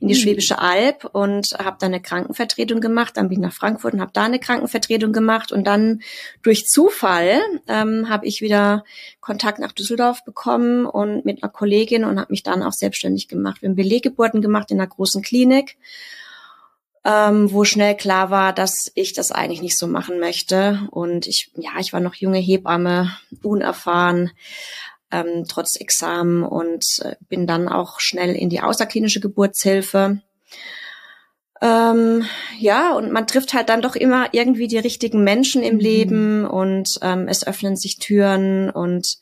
in 0.00 0.08
die 0.08 0.14
mhm. 0.14 0.18
Schwäbische 0.18 0.58
Alb 0.58 1.06
und 1.12 1.52
habe 1.58 1.78
da 1.80 1.86
eine 1.86 2.00
Krankenvertretung 2.00 2.80
gemacht. 2.80 3.16
Dann 3.16 3.28
bin 3.28 3.38
ich 3.38 3.42
nach 3.42 3.54
Frankfurt 3.54 3.94
und 3.94 4.02
habe 4.02 4.12
da 4.12 4.24
eine 4.24 4.38
Krankenvertretung 4.38 5.12
gemacht 5.12 5.50
und 5.50 5.66
dann 5.66 6.02
durch 6.42 6.66
Zufall 6.66 7.40
ähm, 7.68 8.10
habe 8.10 8.26
ich 8.26 8.42
wieder 8.42 8.84
Kontakt 9.20 9.58
nach 9.58 9.72
Düsseldorf 9.72 10.24
bekommen 10.24 10.84
und 10.84 11.24
mit 11.24 11.42
einer 11.42 11.50
Kollegin 11.50 12.04
und 12.04 12.20
habe 12.20 12.30
mich 12.30 12.42
dann 12.42 12.62
auch 12.62 12.72
selbstständig 12.72 13.28
gemacht. 13.28 13.62
Wir 13.62 13.70
haben 13.70 13.76
Beleggeburten 13.76 14.42
gemacht 14.42 14.70
in 14.70 14.78
einer 14.78 14.88
großen 14.88 15.22
Klinik. 15.22 15.76
Ähm, 17.04 17.50
wo 17.50 17.64
schnell 17.64 17.96
klar 17.96 18.30
war, 18.30 18.52
dass 18.52 18.92
ich 18.94 19.12
das 19.12 19.32
eigentlich 19.32 19.60
nicht 19.60 19.76
so 19.76 19.88
machen 19.88 20.20
möchte. 20.20 20.86
Und 20.92 21.26
ich, 21.26 21.50
ja, 21.56 21.72
ich 21.80 21.92
war 21.92 21.98
noch 21.98 22.14
junge 22.14 22.38
Hebamme, 22.38 23.10
unerfahren, 23.42 24.30
ähm, 25.12 25.44
trotz 25.46 25.76
Examen 25.76 26.42
und 26.42 26.84
äh, 27.02 27.14
bin 27.28 27.46
dann 27.46 27.68
auch 27.68 28.00
schnell 28.00 28.34
in 28.34 28.48
die 28.48 28.62
außerklinische 28.62 29.20
Geburtshilfe. 29.20 30.22
Ähm, 31.60 32.24
ja, 32.58 32.92
und 32.94 33.12
man 33.12 33.28
trifft 33.28 33.54
halt 33.54 33.68
dann 33.68 33.82
doch 33.82 33.94
immer 33.94 34.28
irgendwie 34.32 34.66
die 34.66 34.78
richtigen 34.78 35.22
Menschen 35.22 35.62
im 35.62 35.74
mhm. 35.74 35.80
Leben 35.80 36.46
und 36.46 36.98
ähm, 37.02 37.28
es 37.28 37.46
öffnen 37.46 37.76
sich 37.76 37.98
Türen 37.98 38.68
und 38.70 39.18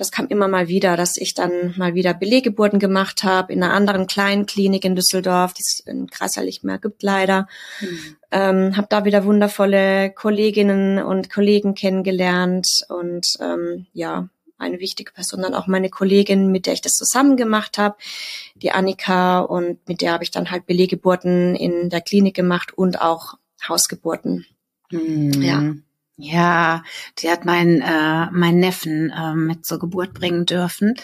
das 0.00 0.10
kam 0.10 0.28
immer 0.28 0.48
mal 0.48 0.68
wieder, 0.68 0.96
dass 0.96 1.18
ich 1.18 1.34
dann 1.34 1.74
mal 1.76 1.94
wieder 1.94 2.14
Beleggeburten 2.14 2.78
gemacht 2.78 3.22
habe 3.22 3.52
in 3.52 3.62
einer 3.62 3.74
anderen 3.74 4.06
kleinen 4.06 4.46
Klinik 4.46 4.86
in 4.86 4.96
Düsseldorf, 4.96 5.52
die 5.52 5.60
es 5.60 5.80
in 5.84 6.08
Kreissaal 6.08 6.46
nicht 6.46 6.64
mehr 6.64 6.78
gibt 6.78 7.02
leider. 7.02 7.46
Mhm. 7.80 8.16
Ähm, 8.30 8.76
habe 8.78 8.86
da 8.88 9.04
wieder 9.04 9.26
wundervolle 9.26 10.10
Kolleginnen 10.10 11.02
und 11.02 11.30
Kollegen 11.30 11.74
kennengelernt 11.74 12.86
und 12.88 13.26
ähm, 13.40 13.86
ja, 13.92 14.30
eine 14.60 14.80
wichtige 14.80 15.12
Person, 15.12 15.42
dann 15.42 15.54
auch 15.54 15.66
meine 15.66 15.90
Kollegin, 15.90 16.50
mit 16.50 16.66
der 16.66 16.74
ich 16.74 16.80
das 16.80 16.92
zusammen 16.92 17.36
gemacht 17.36 17.78
habe, 17.78 17.96
die 18.54 18.72
Annika, 18.72 19.40
und 19.40 19.86
mit 19.88 20.00
der 20.00 20.12
habe 20.12 20.24
ich 20.24 20.30
dann 20.30 20.50
halt 20.50 20.66
Beleggeburten 20.66 21.54
in 21.56 21.90
der 21.90 22.00
Klinik 22.00 22.34
gemacht 22.34 22.72
und 22.76 23.00
auch 23.00 23.34
Hausgeburten. 23.66 24.46
Mhm. 24.90 25.42
Ja. 25.42 25.74
Ja, 26.22 26.84
die 27.18 27.30
hat 27.30 27.46
meinen 27.46 27.80
äh, 27.80 28.30
meinen 28.30 28.60
Neffen 28.60 29.10
äh, 29.10 29.34
mit 29.34 29.64
zur 29.64 29.78
Geburt 29.78 30.12
bringen 30.12 30.44
dürfen. 30.44 30.94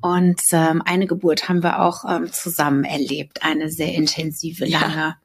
Und 0.00 0.40
ähm, 0.52 0.80
eine 0.82 1.06
Geburt 1.06 1.50
haben 1.50 1.62
wir 1.62 1.82
auch 1.82 2.04
ähm, 2.08 2.32
zusammen 2.32 2.84
erlebt, 2.84 3.42
eine 3.42 3.68
sehr 3.68 3.92
intensive, 3.92 4.64
lange 4.64 4.94
ja 4.94 5.16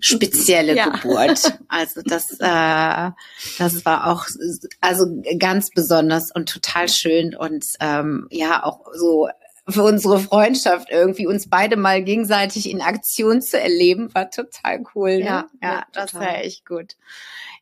spezielle 0.00 0.74
ja. 0.74 0.88
Geburt. 0.88 1.58
Also 1.68 2.00
das, 2.02 2.30
äh, 2.38 3.10
das 3.58 3.84
war 3.84 4.06
auch 4.06 4.26
also 4.80 5.22
ganz 5.38 5.70
besonders 5.70 6.30
und 6.30 6.48
total 6.48 6.88
schön 6.88 7.34
und 7.34 7.66
ähm, 7.80 8.28
ja 8.30 8.64
auch 8.64 8.86
so 8.94 9.28
für 9.68 9.82
unsere 9.82 10.20
Freundschaft 10.20 10.90
irgendwie 10.90 11.26
uns 11.26 11.50
beide 11.50 11.76
mal 11.76 12.02
gegenseitig 12.02 12.70
in 12.70 12.80
Aktion 12.80 13.42
zu 13.42 13.60
erleben, 13.60 14.14
war 14.14 14.30
total 14.30 14.84
cool. 14.94 15.18
Ne? 15.18 15.24
Ja, 15.24 15.46
ja, 15.60 15.72
ja 15.72 15.86
das 15.92 16.14
war 16.14 16.38
echt 16.38 16.64
gut. 16.66 16.96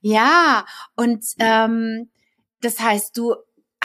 Ja, 0.01 0.67
und 0.97 1.25
ähm, 1.39 2.11
das 2.61 2.79
heißt, 2.79 3.17
du 3.17 3.37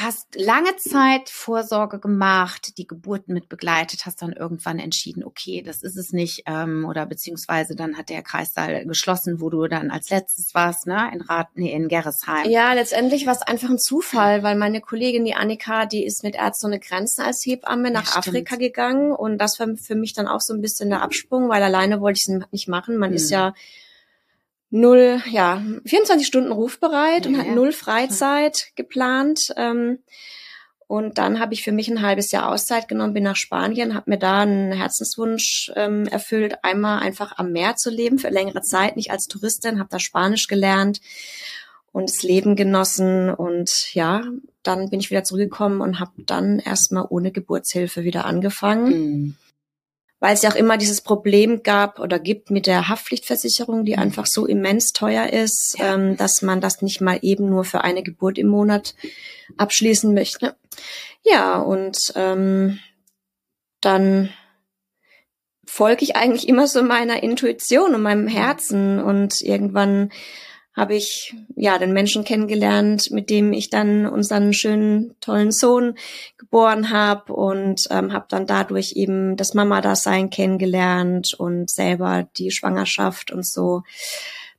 hast 0.01 0.35
lange 0.35 0.75
Zeit 0.77 1.29
Vorsorge 1.29 1.99
gemacht, 1.99 2.77
die 2.77 2.87
Geburten 2.87 3.33
mit 3.33 3.49
begleitet, 3.49 4.05
hast 4.05 4.21
dann 4.21 4.33
irgendwann 4.33 4.79
entschieden, 4.79 5.23
okay, 5.23 5.61
das 5.61 5.83
ist 5.83 5.97
es 5.97 6.11
nicht, 6.11 6.43
ähm, 6.45 6.85
oder 6.85 7.05
beziehungsweise 7.05 7.75
dann 7.75 7.97
hat 7.97 8.09
der 8.09 8.21
Kreissaal 8.21 8.85
geschlossen, 8.85 9.41
wo 9.41 9.49
du 9.49 9.67
dann 9.67 9.91
als 9.91 10.09
letztes 10.09 10.53
warst, 10.53 10.87
ne, 10.87 11.11
in 11.13 11.21
Rat, 11.21 11.49
nee, 11.55 11.71
in 11.71 11.87
Gerresheim. 11.87 12.49
Ja, 12.49 12.73
letztendlich 12.73 13.25
war 13.25 13.33
es 13.33 13.41
einfach 13.41 13.69
ein 13.69 13.79
Zufall, 13.79 14.43
weil 14.43 14.55
meine 14.55 14.81
Kollegin, 14.81 15.25
die 15.25 15.35
Annika, 15.35 15.85
die 15.85 16.05
ist 16.05 16.23
mit 16.23 16.35
Ärzte 16.35 16.67
ohne 16.67 16.79
Grenzen 16.79 17.21
als 17.21 17.45
Hebamme 17.45 17.91
nach 17.91 18.11
ja, 18.11 18.17
Afrika 18.19 18.55
gegangen 18.55 19.11
und 19.11 19.37
das 19.37 19.59
war 19.59 19.67
für 19.75 19.95
mich 19.95 20.13
dann 20.13 20.27
auch 20.27 20.41
so 20.41 20.53
ein 20.53 20.61
bisschen 20.61 20.89
der 20.89 21.01
Absprung, 21.01 21.49
weil 21.49 21.63
alleine 21.63 22.01
wollte 22.01 22.19
ich 22.19 22.27
es 22.27 22.51
nicht 22.51 22.67
machen. 22.67 22.97
Man 22.97 23.09
hm. 23.09 23.15
ist 23.15 23.29
ja 23.29 23.53
null, 24.69 25.21
ja, 25.29 25.63
24 25.85 26.25
Stunden 26.25 26.51
rufbereit 26.51 27.25
ja, 27.25 27.31
und 27.31 27.37
hat 27.37 27.47
null 27.47 27.71
Freizeit 27.71 28.71
geplant. 28.75 29.53
Ähm, 29.57 29.99
und 30.87 31.19
dann 31.19 31.39
habe 31.39 31.53
ich 31.53 31.63
für 31.63 31.71
mich 31.71 31.87
ein 31.87 32.01
halbes 32.01 32.31
Jahr 32.31 32.51
Auszeit 32.51 32.87
genommen, 32.87 33.13
bin 33.13 33.23
nach 33.23 33.35
Spanien, 33.35 33.93
habe 33.93 34.09
mir 34.09 34.17
da 34.17 34.41
einen 34.41 34.71
Herzenswunsch 34.71 35.71
ähm, 35.75 36.07
erfüllt, 36.07 36.63
einmal 36.63 36.99
einfach 36.99 37.37
am 37.37 37.51
Meer 37.51 37.75
zu 37.75 37.91
leben 37.91 38.17
für 38.17 38.29
längere 38.29 38.61
Zeit, 38.61 38.95
nicht 38.95 39.11
als 39.11 39.27
Touristin, 39.27 39.77
habe 39.77 39.89
da 39.91 39.99
Spanisch 39.99 40.47
gelernt 40.47 40.99
und 41.91 42.09
das 42.09 42.23
Leben 42.23 42.55
genossen. 42.55 43.29
Und 43.29 43.93
ja, 43.93 44.23
dann 44.63 44.89
bin 44.89 44.99
ich 44.99 45.11
wieder 45.11 45.23
zurückgekommen 45.23 45.81
und 45.81 45.99
habe 45.99 46.23
dann 46.25 46.57
erstmal 46.57 47.05
ohne 47.07 47.31
Geburtshilfe 47.31 48.03
wieder 48.03 48.25
angefangen. 48.25 48.89
Mhm 48.89 49.35
weil 50.19 50.33
es 50.33 50.41
ja 50.41 50.51
auch 50.51 50.55
immer 50.55 50.77
dieses 50.77 51.01
Problem 51.01 51.63
gab 51.63 51.99
oder 51.99 52.19
gibt 52.19 52.51
mit 52.51 52.67
der 52.67 52.89
Haftpflichtversicherung, 52.89 53.85
die 53.85 53.93
mhm. 53.93 53.99
einfach 53.99 54.25
so 54.25 54.45
immens 54.45 54.91
teuer 54.91 55.27
ist, 55.31 55.75
ähm, 55.79 56.17
dass 56.17 56.41
man 56.41 56.61
das 56.61 56.81
nicht 56.81 57.01
mal 57.01 57.19
eben 57.21 57.49
nur 57.49 57.63
für 57.63 57.81
eine 57.83 58.03
Geburt 58.03 58.37
im 58.37 58.47
Monat 58.47 58.95
abschließen 59.57 60.13
möchte. 60.13 60.55
Ja, 61.23 61.59
und 61.59 61.97
ähm, 62.15 62.79
dann 63.81 64.29
folge 65.65 66.03
ich 66.03 66.15
eigentlich 66.15 66.47
immer 66.47 66.67
so 66.67 66.81
meiner 66.83 67.23
Intuition 67.23 67.95
und 67.95 68.01
meinem 68.01 68.27
Herzen 68.27 69.01
und 69.01 69.41
irgendwann 69.41 70.11
habe 70.75 70.95
ich 70.95 71.35
ja 71.55 71.77
den 71.77 71.93
Menschen 71.93 72.23
kennengelernt, 72.23 73.11
mit 73.11 73.29
dem 73.29 73.53
ich 73.53 73.69
dann 73.69 74.05
unseren 74.05 74.53
schönen 74.53 75.15
tollen 75.19 75.51
Sohn 75.51 75.95
geboren 76.37 76.89
habe 76.89 77.33
und 77.33 77.87
ähm, 77.89 78.13
habe 78.13 78.25
dann 78.29 78.45
dadurch 78.45 78.93
eben 78.95 79.35
das 79.35 79.53
Mama-Dasein 79.53 80.29
kennengelernt 80.29 81.33
und 81.33 81.69
selber 81.69 82.27
die 82.37 82.51
Schwangerschaft 82.51 83.31
und 83.31 83.45
so. 83.45 83.83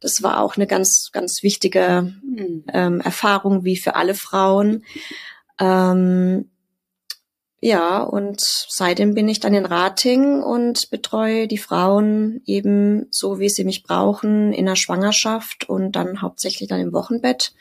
Das 0.01 0.23
war 0.23 0.41
auch 0.41 0.57
eine 0.57 0.67
ganz 0.67 1.11
ganz 1.13 1.43
wichtige 1.43 2.13
hm. 2.23 2.65
ähm, 2.73 3.01
Erfahrung 3.01 3.65
wie 3.65 3.77
für 3.77 3.95
alle 3.95 4.15
Frauen. 4.15 4.85
Ähm, 5.59 6.51
ja, 7.61 8.03
und 8.03 8.41
seitdem 8.41 9.15
bin 9.15 9.29
ich 9.29 9.39
dann 9.39 9.53
in 9.53 9.67
Rating 9.67 10.43
und 10.43 10.89
betreue 10.91 11.47
die 11.47 11.59
Frauen 11.59 12.41
eben 12.47 13.07
so, 13.11 13.39
wie 13.39 13.51
sie 13.51 13.65
mich 13.65 13.83
brauchen, 13.83 14.55
in 14.55 14.65
der 14.65 14.77
Schwangerschaft 14.77 15.69
und 15.69 15.93
dann 15.93 16.23
hauptsächlich 16.23 16.71
dann 16.71 16.81
im 16.81 16.95
Wochenbett 16.95 17.53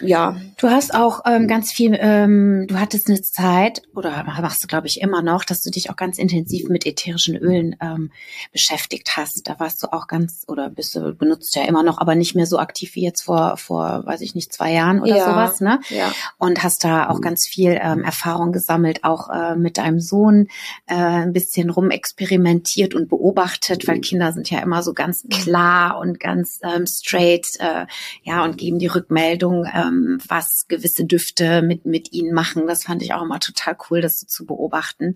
ja. 0.00 0.36
Du 0.58 0.68
hast 0.68 0.94
auch 0.94 1.22
ähm, 1.26 1.48
ganz 1.48 1.72
viel, 1.72 1.96
ähm, 1.98 2.66
du 2.68 2.78
hattest 2.78 3.08
eine 3.08 3.22
Zeit, 3.22 3.82
oder 3.94 4.24
machst 4.24 4.62
du, 4.62 4.66
glaube 4.66 4.86
ich, 4.86 5.00
immer 5.00 5.22
noch, 5.22 5.44
dass 5.44 5.62
du 5.62 5.70
dich 5.70 5.90
auch 5.90 5.96
ganz 5.96 6.18
intensiv 6.18 6.68
mit 6.68 6.86
ätherischen 6.86 7.36
Ölen 7.36 7.76
ähm, 7.80 8.10
beschäftigt 8.52 9.16
hast. 9.16 9.48
Da 9.48 9.58
warst 9.58 9.82
du 9.82 9.92
auch 9.92 10.06
ganz, 10.06 10.44
oder 10.48 10.70
bist 10.70 10.94
du, 10.94 11.14
benutzt 11.14 11.54
ja 11.56 11.64
immer 11.64 11.82
noch, 11.82 11.98
aber 11.98 12.14
nicht 12.14 12.34
mehr 12.34 12.46
so 12.46 12.58
aktiv 12.58 12.94
wie 12.94 13.02
jetzt 13.02 13.22
vor, 13.22 13.56
vor, 13.56 14.02
weiß 14.06 14.20
ich 14.20 14.34
nicht, 14.34 14.52
zwei 14.52 14.72
Jahren 14.72 15.00
oder 15.00 15.16
ja. 15.16 15.24
sowas, 15.24 15.60
ne? 15.60 15.80
Ja. 15.88 16.12
Und 16.38 16.62
hast 16.62 16.84
da 16.84 17.08
auch 17.08 17.20
ganz 17.20 17.46
viel 17.46 17.78
ähm, 17.80 18.02
Erfahrung 18.02 18.52
gesammelt, 18.52 19.04
auch 19.04 19.30
äh, 19.30 19.56
mit 19.56 19.78
deinem 19.78 20.00
Sohn 20.00 20.48
äh, 20.86 20.94
ein 20.94 21.32
bisschen 21.32 21.70
rumexperimentiert 21.70 22.94
und 22.94 23.08
beobachtet, 23.08 23.86
weil 23.88 24.00
Kinder 24.00 24.32
sind 24.32 24.50
ja 24.50 24.60
immer 24.60 24.82
so 24.82 24.92
ganz 24.92 25.26
klar 25.30 25.98
und 25.98 26.20
ganz 26.20 26.60
ähm, 26.62 26.86
straight, 26.86 27.46
äh, 27.58 27.86
ja, 28.22 28.44
und 28.44 28.58
geben 28.58 28.78
die 28.78 28.86
Rückmeldung, 28.86 29.64
äh, 29.64 29.89
ähm, 29.90 30.18
was 30.26 30.66
gewisse 30.68 31.04
Düfte 31.04 31.62
mit, 31.62 31.84
mit 31.84 32.12
ihnen 32.12 32.32
machen. 32.32 32.66
Das 32.66 32.84
fand 32.84 33.02
ich 33.02 33.12
auch 33.12 33.22
immer 33.22 33.40
total 33.40 33.76
cool, 33.88 34.00
das 34.00 34.18
so 34.20 34.26
zu 34.26 34.46
beobachten. 34.46 35.14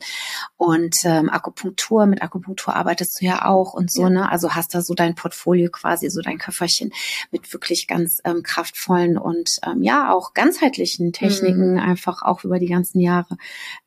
Und 0.56 0.96
ähm, 1.04 1.30
Akupunktur, 1.30 2.06
mit 2.06 2.22
Akupunktur 2.22 2.74
arbeitest 2.74 3.20
du 3.20 3.26
ja 3.26 3.44
auch 3.46 3.74
und 3.74 3.90
so, 3.90 4.02
ja. 4.02 4.10
ne? 4.10 4.30
Also 4.30 4.54
hast 4.54 4.74
da 4.74 4.82
so 4.82 4.94
dein 4.94 5.14
Portfolio 5.14 5.70
quasi, 5.70 6.10
so 6.10 6.20
dein 6.20 6.38
Köfferchen 6.38 6.92
mit 7.30 7.52
wirklich 7.52 7.86
ganz 7.86 8.18
ähm, 8.24 8.42
kraftvollen 8.42 9.18
und 9.18 9.58
ähm, 9.66 9.82
ja, 9.82 10.12
auch 10.12 10.34
ganzheitlichen 10.34 11.12
Techniken 11.12 11.72
mhm. 11.72 11.80
einfach 11.80 12.22
auch 12.22 12.44
über 12.44 12.58
die 12.58 12.66
ganzen 12.66 13.00
Jahre 13.00 13.36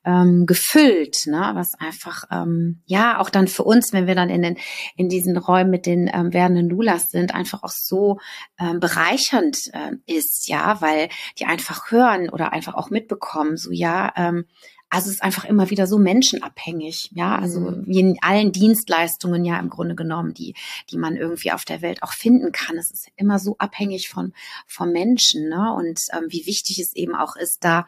ähm, 0.05 0.45
gefüllt, 0.45 1.27
ne? 1.27 1.51
Was 1.53 1.73
einfach, 1.75 2.23
ähm, 2.31 2.81
ja, 2.85 3.19
auch 3.19 3.29
dann 3.29 3.47
für 3.47 3.63
uns, 3.63 3.93
wenn 3.93 4.07
wir 4.07 4.15
dann 4.15 4.29
in 4.29 4.41
den, 4.41 4.57
in 4.95 5.09
diesen 5.09 5.37
Räumen 5.37 5.69
mit 5.69 5.85
den 5.85 6.09
ähm, 6.13 6.33
werdenden 6.33 6.69
Lulas 6.69 7.11
sind, 7.11 7.33
einfach 7.33 7.63
auch 7.63 7.71
so 7.71 8.19
ähm, 8.59 8.79
bereichernd 8.79 9.57
äh, 9.73 9.91
ist, 10.05 10.47
ja, 10.47 10.76
weil 10.81 11.09
die 11.39 11.45
einfach 11.45 11.91
hören 11.91 12.29
oder 12.29 12.53
einfach 12.53 12.75
auch 12.75 12.89
mitbekommen, 12.89 13.57
so 13.57 13.71
ja, 13.71 14.11
ähm, 14.15 14.45
also 14.89 15.09
es 15.09 15.15
ist 15.15 15.23
einfach 15.23 15.43
immer 15.43 15.69
wieder 15.69 15.85
so 15.85 15.97
menschenabhängig, 15.97 17.11
ja, 17.13 17.37
also 17.37 17.59
mhm. 17.59 17.83
wie 17.85 17.99
in 17.99 18.17
allen 18.21 18.53
Dienstleistungen 18.53 19.43
ja 19.43 19.59
im 19.59 19.69
Grunde 19.69 19.95
genommen, 19.95 20.33
die, 20.33 20.55
die 20.89 20.97
man 20.97 21.17
irgendwie 21.17 21.51
auf 21.51 21.65
der 21.65 21.81
Welt 21.81 22.03
auch 22.03 22.13
finden 22.13 22.53
kann. 22.53 22.77
Es 22.77 22.91
ist 22.91 23.09
immer 23.17 23.37
so 23.37 23.57
abhängig 23.57 24.07
von, 24.07 24.33
vom 24.65 24.91
Menschen, 24.91 25.49
ne? 25.49 25.73
Und 25.73 25.99
ähm, 26.13 26.27
wie 26.29 26.45
wichtig 26.45 26.79
es 26.79 26.95
eben 26.95 27.15
auch 27.15 27.35
ist, 27.35 27.65
da 27.65 27.85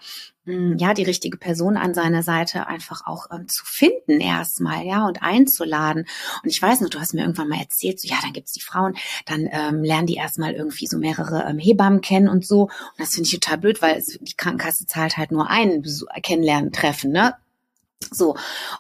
ja, 0.78 0.94
die 0.94 1.04
richtige 1.04 1.38
Person 1.38 1.78
an 1.78 1.94
seiner 1.94 2.24
Seite 2.24 2.68
einfach 2.68 3.06
auch 3.06 3.28
ähm, 3.32 3.48
zu 3.48 3.66
finden 3.66 4.20
erstmal, 4.20 4.86
ja, 4.86 5.06
und 5.06 5.22
einzuladen. 5.22 6.06
Und 6.44 6.50
ich 6.50 6.62
weiß 6.62 6.82
noch, 6.82 6.90
du 6.90 7.00
hast 7.00 7.14
mir 7.14 7.22
irgendwann 7.22 7.50
mal 7.50 7.60
erzählt, 7.60 8.00
so 8.00 8.08
ja, 8.08 8.18
dann 8.22 8.34
gibt's 8.34 8.54
die 8.54 8.62
Frauen, 8.62 8.96
dann 9.26 9.48
ähm, 9.52 9.84
lernen 9.84 10.08
die 10.08 10.16
erstmal 10.16 10.54
irgendwie 10.54 10.88
so 10.88 10.98
mehrere 10.98 11.46
ähm, 11.48 11.60
Hebammen 11.60 12.02
kennen 12.02 12.30
und 12.30 12.46
so. 12.46 12.64
Und 12.64 12.72
das 12.98 13.16
finde 13.16 13.28
ich 13.28 13.40
total 13.40 13.58
blöd, 13.58 13.82
weil 13.82 13.98
es, 13.98 14.18
die 14.20 14.36
Krankenkasse 14.36 14.86
zahlt 14.86 15.18
halt 15.18 15.32
nur 15.32 15.50
einen 15.50 15.84
Kennenlernen 16.22 16.72
treffen, 16.72 17.12
ne? 17.12 17.36
So, 18.12 18.36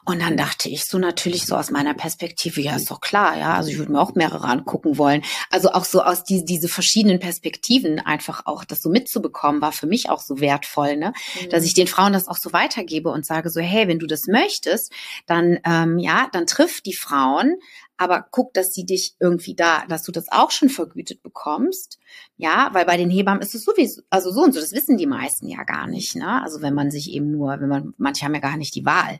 und 0.05 0.21
dann 0.21 0.37
dachte 0.37 0.69
ich 0.69 0.85
so 0.85 0.97
natürlich 0.97 1.45
so 1.45 1.55
aus 1.55 1.71
meiner 1.71 1.93
Perspektive, 1.93 2.61
ja, 2.61 2.75
ist 2.75 2.91
doch 2.91 3.01
klar, 3.01 3.37
ja, 3.37 3.55
also 3.55 3.69
ich 3.69 3.77
würde 3.77 3.91
mir 3.91 4.01
auch 4.01 4.15
mehrere 4.15 4.47
angucken 4.47 4.97
wollen. 4.97 5.23
Also 5.49 5.71
auch 5.71 5.85
so 5.85 6.01
aus 6.01 6.23
die, 6.23 6.45
diese 6.45 6.67
verschiedenen 6.67 7.19
Perspektiven 7.19 7.99
einfach 7.99 8.45
auch 8.45 8.63
das 8.63 8.81
so 8.81 8.89
mitzubekommen, 8.89 9.61
war 9.61 9.71
für 9.71 9.87
mich 9.87 10.09
auch 10.09 10.21
so 10.21 10.39
wertvoll, 10.39 10.97
ne? 10.97 11.13
Mhm. 11.41 11.49
Dass 11.49 11.63
ich 11.63 11.73
den 11.73 11.87
Frauen 11.87 12.13
das 12.13 12.27
auch 12.27 12.37
so 12.37 12.53
weitergebe 12.53 13.09
und 13.09 13.25
sage 13.25 13.49
so, 13.49 13.61
hey, 13.61 13.87
wenn 13.87 13.99
du 13.99 14.07
das 14.07 14.27
möchtest, 14.27 14.91
dann, 15.25 15.59
ähm, 15.65 15.99
ja, 15.99 16.27
dann 16.31 16.47
triff 16.47 16.81
die 16.81 16.95
Frauen, 16.95 17.57
aber 17.99 18.25
guck, 18.31 18.53
dass 18.53 18.73
sie 18.73 18.85
dich 18.85 19.15
irgendwie 19.19 19.55
da, 19.55 19.83
dass 19.89 20.03
du 20.03 20.13
das 20.13 20.31
auch 20.31 20.51
schon 20.51 20.69
vergütet 20.69 21.21
bekommst. 21.21 21.99
Ja, 22.37 22.69
weil 22.71 22.85
bei 22.85 22.95
den 22.95 23.09
Hebammen 23.09 23.41
ist 23.41 23.53
es 23.53 23.65
sowieso, 23.65 24.01
also 24.09 24.31
so 24.31 24.41
und 24.41 24.53
so, 24.53 24.61
das 24.61 24.71
wissen 24.71 24.97
die 24.97 25.05
meisten 25.05 25.49
ja 25.49 25.63
gar 25.65 25.85
nicht, 25.85 26.15
ne? 26.15 26.41
Also 26.41 26.61
wenn 26.61 26.73
man 26.73 26.91
sich 26.91 27.11
eben 27.11 27.29
nur, 27.29 27.59
wenn 27.59 27.67
man, 27.67 27.93
manche 27.97 28.23
haben 28.23 28.33
ja 28.33 28.39
gar 28.39 28.55
nicht 28.55 28.73
die 28.73 28.85
Wahl. 28.85 29.19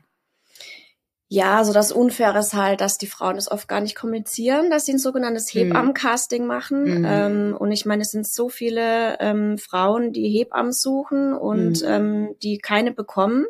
Ja, 1.28 1.58
also 1.58 1.74
das 1.74 1.92
Unfaire 1.92 2.40
ist 2.40 2.54
halt, 2.54 2.80
dass 2.80 2.96
die 2.96 3.06
Frauen 3.06 3.36
das 3.36 3.50
oft 3.50 3.68
gar 3.68 3.82
nicht 3.82 3.94
kommunizieren, 3.94 4.70
dass 4.70 4.86
sie 4.86 4.94
ein 4.94 4.98
sogenanntes 4.98 5.52
hm. 5.52 5.68
Hebammencasting 5.68 6.46
machen. 6.46 7.00
Mhm. 7.00 7.06
Ähm, 7.06 7.56
und 7.56 7.70
ich 7.70 7.84
meine, 7.84 8.02
es 8.02 8.10
sind 8.10 8.26
so 8.26 8.48
viele 8.48 9.20
ähm, 9.20 9.58
Frauen, 9.58 10.12
die 10.12 10.28
Hebammen 10.28 10.72
suchen 10.72 11.34
und 11.34 11.82
mhm. 11.82 11.86
ähm, 11.86 12.34
die 12.42 12.58
keine 12.58 12.92
bekommen. 12.92 13.46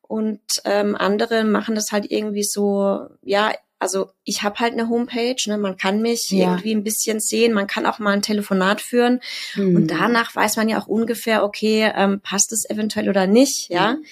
Und 0.00 0.40
ähm, 0.64 0.96
andere 0.96 1.44
machen 1.44 1.74
das 1.74 1.92
halt 1.92 2.10
irgendwie 2.10 2.44
so, 2.44 3.06
ja, 3.22 3.52
also 3.78 4.10
ich 4.24 4.42
habe 4.42 4.58
halt 4.60 4.72
eine 4.72 4.88
Homepage, 4.88 5.36
ne, 5.46 5.58
man 5.58 5.76
kann 5.76 6.00
mich 6.00 6.30
ja. 6.30 6.50
irgendwie 6.50 6.74
ein 6.74 6.84
bisschen 6.84 7.20
sehen, 7.20 7.52
man 7.52 7.66
kann 7.66 7.86
auch 7.86 7.98
mal 7.98 8.12
ein 8.12 8.22
Telefonat 8.22 8.80
führen 8.80 9.20
mhm. 9.54 9.76
und 9.76 9.86
danach 9.90 10.34
weiß 10.34 10.56
man 10.56 10.68
ja 10.68 10.80
auch 10.80 10.86
ungefähr, 10.86 11.44
okay, 11.44 11.92
ähm, 11.94 12.20
passt 12.20 12.52
es 12.52 12.68
eventuell 12.68 13.08
oder 13.08 13.26
nicht, 13.26 13.70
ja. 13.70 13.94
Mhm. 13.94 14.04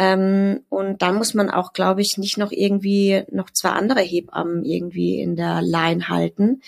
Ähm, 0.00 0.64
und 0.68 1.02
dann 1.02 1.16
muss 1.16 1.34
man 1.34 1.50
auch, 1.50 1.72
glaube 1.72 2.02
ich, 2.02 2.18
nicht 2.18 2.38
noch 2.38 2.52
irgendwie 2.52 3.24
noch 3.32 3.50
zwei 3.50 3.70
andere 3.70 4.00
Hebammen 4.00 4.64
irgendwie 4.64 5.20
in 5.20 5.34
der 5.34 5.60
Line 5.60 6.08
halten, 6.08 6.62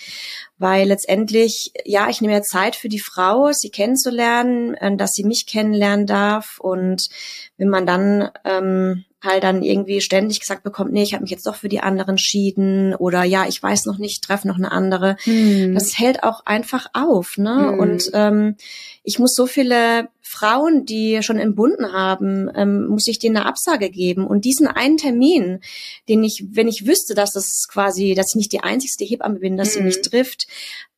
weil 0.57 0.89
letztendlich, 0.89 1.71
ja, 1.85 2.09
ich 2.09 2.19
nehme 2.19 2.33
ja 2.33 2.41
Zeit 2.41 2.75
für 2.75 2.89
die 2.89 2.99
Frau, 2.99 3.53
sie 3.53 3.69
kennenzulernen, 3.69 4.73
äh, 4.73 4.97
dass 4.97 5.13
sie 5.13 5.23
mich 5.23 5.47
kennenlernen 5.47 6.07
darf 6.07 6.59
und 6.59 7.07
wenn 7.55 7.69
man 7.69 7.85
dann 7.85 8.31
ähm, 8.43 9.05
halt 9.23 9.43
dann 9.43 9.61
irgendwie 9.63 10.01
ständig 10.01 10.39
gesagt 10.39 10.63
bekommt, 10.63 10.91
nee, 10.91 11.03
ich 11.03 11.13
habe 11.13 11.21
mich 11.21 11.31
jetzt 11.31 11.45
doch 11.45 11.55
für 11.55 11.69
die 11.69 11.81
anderen 11.81 12.11
entschieden 12.11 12.95
oder 12.95 13.23
ja, 13.23 13.45
ich 13.47 13.61
weiß 13.61 13.85
noch 13.85 13.97
nicht, 13.97 14.23
treffe 14.23 14.47
noch 14.47 14.57
eine 14.57 14.71
andere. 14.71 15.15
Hm. 15.23 15.73
Das 15.73 15.97
hält 15.97 16.23
auch 16.23 16.45
einfach 16.45 16.87
auf, 16.93 17.37
ne? 17.37 17.71
Hm. 17.71 17.79
Und 17.79 18.11
ähm, 18.13 18.55
ich 19.03 19.19
muss 19.19 19.35
so 19.35 19.45
viele 19.45 20.09
Frauen, 20.21 20.85
die 20.85 21.21
schon 21.23 21.37
entbunden 21.37 21.93
haben, 21.93 22.49
ähm, 22.55 22.87
muss 22.87 23.07
ich 23.07 23.19
denen 23.19 23.37
eine 23.37 23.45
Absage 23.45 23.89
geben. 23.89 24.25
Und 24.25 24.45
diesen 24.45 24.67
einen 24.67 24.97
Termin, 24.97 25.59
den 26.07 26.23
ich, 26.23 26.45
wenn 26.51 26.67
ich 26.67 26.87
wüsste, 26.87 27.13
dass 27.13 27.33
das 27.33 27.67
quasi, 27.67 28.15
dass 28.15 28.29
ich 28.29 28.35
nicht 28.35 28.51
die 28.53 28.61
einzigste 28.63 29.05
Hebamme 29.05 29.39
bin, 29.39 29.57
dass 29.57 29.69
hm. 29.69 29.73
sie 29.73 29.81
mich 29.83 30.01
trifft, 30.01 30.47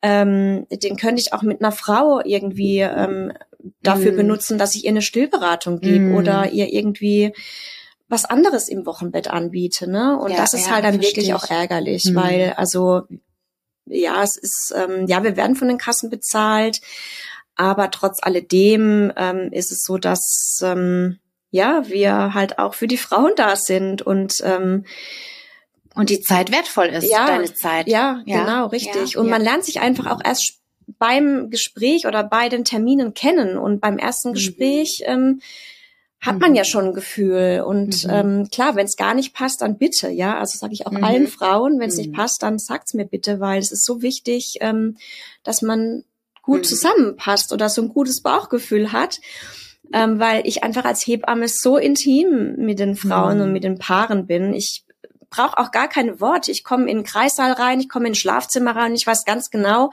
ähm, 0.02 0.66
den 0.70 0.96
könnte 0.96 1.20
ich 1.20 1.32
auch 1.32 1.42
mit 1.42 1.60
einer 1.60 1.72
Frau 1.72 2.20
irgendwie 2.24 2.80
ähm, 2.80 3.32
dafür 3.82 4.10
hm. 4.10 4.16
benutzen, 4.16 4.58
dass 4.58 4.74
ich 4.74 4.84
ihr 4.84 4.90
eine 4.90 5.02
Stillberatung 5.02 5.80
gebe 5.80 6.06
hm. 6.06 6.14
oder 6.14 6.50
ihr 6.52 6.72
irgendwie 6.72 7.32
was 8.14 8.24
anderes 8.24 8.68
im 8.68 8.86
Wochenbett 8.86 9.28
anbiete, 9.28 9.90
ne? 9.90 10.18
Und 10.18 10.30
ja, 10.30 10.36
das 10.38 10.54
ist 10.54 10.66
ja, 10.66 10.74
halt 10.74 10.84
dann 10.84 11.02
wirklich 11.02 11.26
ich. 11.26 11.34
auch 11.34 11.50
ärgerlich, 11.50 12.04
mhm. 12.06 12.14
weil 12.14 12.54
also 12.56 13.02
ja, 13.86 14.22
es 14.22 14.38
ist 14.38 14.72
ähm, 14.74 15.06
ja, 15.08 15.22
wir 15.22 15.36
werden 15.36 15.56
von 15.56 15.68
den 15.68 15.78
Kassen 15.78 16.08
bezahlt, 16.08 16.80
aber 17.56 17.90
trotz 17.90 18.22
alledem 18.22 19.12
ähm, 19.16 19.50
ist 19.52 19.72
es 19.72 19.82
so, 19.82 19.98
dass 19.98 20.60
ähm, 20.62 21.18
ja 21.50 21.82
wir 21.88 22.32
halt 22.32 22.58
auch 22.58 22.74
für 22.74 22.86
die 22.86 22.96
Frauen 22.96 23.32
da 23.36 23.56
sind 23.56 24.00
und 24.00 24.34
ähm, 24.42 24.86
und 25.96 26.10
die 26.10 26.20
Zeit 26.20 26.50
wertvoll 26.50 26.86
ist, 26.86 27.10
ja, 27.10 27.26
deine 27.26 27.52
Zeit. 27.52 27.88
Ja, 27.88 28.22
ja 28.26 28.44
genau, 28.44 28.66
richtig. 28.66 29.14
Ja, 29.14 29.20
und 29.20 29.28
man 29.28 29.42
lernt 29.42 29.64
sich 29.64 29.80
einfach 29.80 30.06
auch 30.06 30.20
erst 30.24 30.60
beim 30.98 31.50
Gespräch 31.50 32.06
oder 32.06 32.24
bei 32.24 32.48
den 32.48 32.64
Terminen 32.64 33.14
kennen 33.14 33.58
und 33.58 33.80
beim 33.80 33.98
ersten 33.98 34.30
mhm. 34.30 34.34
Gespräch 34.34 35.02
ähm, 35.04 35.40
hat 36.20 36.40
man 36.40 36.54
ja 36.54 36.62
mhm. 36.62 36.66
schon 36.66 36.84
ein 36.86 36.94
Gefühl. 36.94 37.62
Und 37.66 38.04
mhm. 38.04 38.10
ähm, 38.10 38.48
klar, 38.50 38.76
wenn 38.76 38.86
es 38.86 38.96
gar 38.96 39.14
nicht 39.14 39.34
passt, 39.34 39.60
dann 39.60 39.78
bitte, 39.78 40.08
ja. 40.08 40.38
Also 40.38 40.58
sage 40.58 40.72
ich 40.72 40.86
auch 40.86 40.92
mhm. 40.92 41.04
allen 41.04 41.26
Frauen, 41.28 41.78
wenn 41.78 41.88
es 41.88 41.96
nicht 41.96 42.10
mhm. 42.10 42.16
passt, 42.16 42.42
dann 42.42 42.58
sagt's 42.58 42.94
mir 42.94 43.04
bitte, 43.04 43.40
weil 43.40 43.58
es 43.58 43.72
ist 43.72 43.84
so 43.84 44.02
wichtig, 44.02 44.58
ähm, 44.60 44.96
dass 45.42 45.62
man 45.62 46.04
gut 46.42 46.60
mhm. 46.60 46.64
zusammenpasst 46.64 47.52
oder 47.52 47.68
so 47.68 47.82
ein 47.82 47.88
gutes 47.88 48.22
Bauchgefühl 48.22 48.92
hat. 48.92 49.20
Ähm, 49.92 50.18
weil 50.18 50.46
ich 50.46 50.64
einfach 50.64 50.86
als 50.86 51.06
Hebamme 51.06 51.46
so 51.46 51.76
intim 51.76 52.56
mit 52.56 52.78
den 52.78 52.96
Frauen 52.96 53.42
und 53.42 53.52
mit 53.52 53.64
den 53.64 53.78
Paaren 53.78 54.26
bin. 54.26 54.54
Ich 54.54 54.83
brauche 55.34 55.58
auch 55.58 55.70
gar 55.70 55.88
keine 55.88 56.20
Worte. 56.20 56.50
Ich 56.50 56.64
komme 56.64 56.88
in 56.88 56.98
den 56.98 57.04
Kreissaal 57.04 57.52
rein, 57.52 57.80
ich 57.80 57.88
komme 57.88 58.06
in 58.06 58.12
ein 58.12 58.16
Schlafzimmer 58.16 58.76
rein, 58.76 58.94
ich 58.94 59.06
weiß 59.06 59.24
ganz 59.24 59.50
genau, 59.50 59.90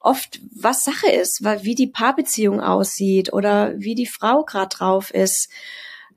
oft, 0.00 0.40
was 0.54 0.84
Sache 0.84 1.10
ist, 1.10 1.42
weil, 1.42 1.64
wie 1.64 1.74
die 1.74 1.88
Paarbeziehung 1.88 2.60
aussieht 2.60 3.32
oder 3.32 3.74
wie 3.76 3.94
die 3.94 4.06
Frau 4.06 4.44
gerade 4.44 4.68
drauf 4.68 5.12
ist. 5.12 5.48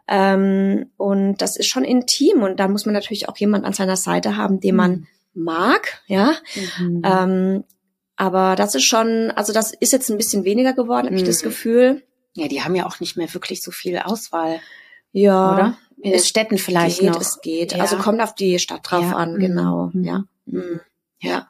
Ähm, 0.07 0.91
und 0.97 1.37
das 1.37 1.55
ist 1.55 1.67
schon 1.67 1.83
intim 1.83 2.41
und 2.41 2.59
da 2.59 2.67
muss 2.67 2.85
man 2.85 2.93
natürlich 2.93 3.29
auch 3.29 3.37
jemand 3.37 3.65
an 3.65 3.73
seiner 3.73 3.95
Seite 3.95 4.37
haben, 4.37 4.59
den 4.59 4.75
man 4.75 4.91
mhm. 4.91 5.07
mag, 5.33 6.01
ja. 6.07 6.35
Mhm. 6.79 7.01
Ähm, 7.03 7.63
aber 8.15 8.55
das 8.55 8.75
ist 8.75 8.85
schon, 8.85 9.31
also 9.31 9.53
das 9.53 9.71
ist 9.71 9.93
jetzt 9.93 10.09
ein 10.09 10.17
bisschen 10.17 10.43
weniger 10.43 10.73
geworden, 10.73 11.05
habe 11.05 11.11
mhm. 11.11 11.21
ich 11.21 11.23
das 11.23 11.41
mhm. 11.41 11.47
Gefühl. 11.47 12.03
Ja, 12.35 12.47
die 12.47 12.63
haben 12.63 12.75
ja 12.75 12.85
auch 12.85 12.99
nicht 12.99 13.17
mehr 13.17 13.33
wirklich 13.33 13.61
so 13.61 13.71
viel 13.71 13.97
Auswahl. 13.97 14.59
Ja. 15.11 15.53
Oder? 15.53 15.77
In 16.01 16.11
den 16.11 16.21
Städten 16.21 16.57
vielleicht 16.57 16.99
geht, 16.99 17.09
noch. 17.11 17.21
Es 17.21 17.41
geht. 17.41 17.73
Ja. 17.73 17.81
Also 17.81 17.97
kommt 17.97 18.21
auf 18.21 18.33
die 18.33 18.59
Stadt 18.59 18.81
drauf 18.83 19.03
ja. 19.03 19.15
an, 19.15 19.37
genau. 19.39 19.91
Mhm. 19.93 20.03
Ja. 20.03 20.23
Mhm. 20.45 20.79
Ja. 21.19 21.49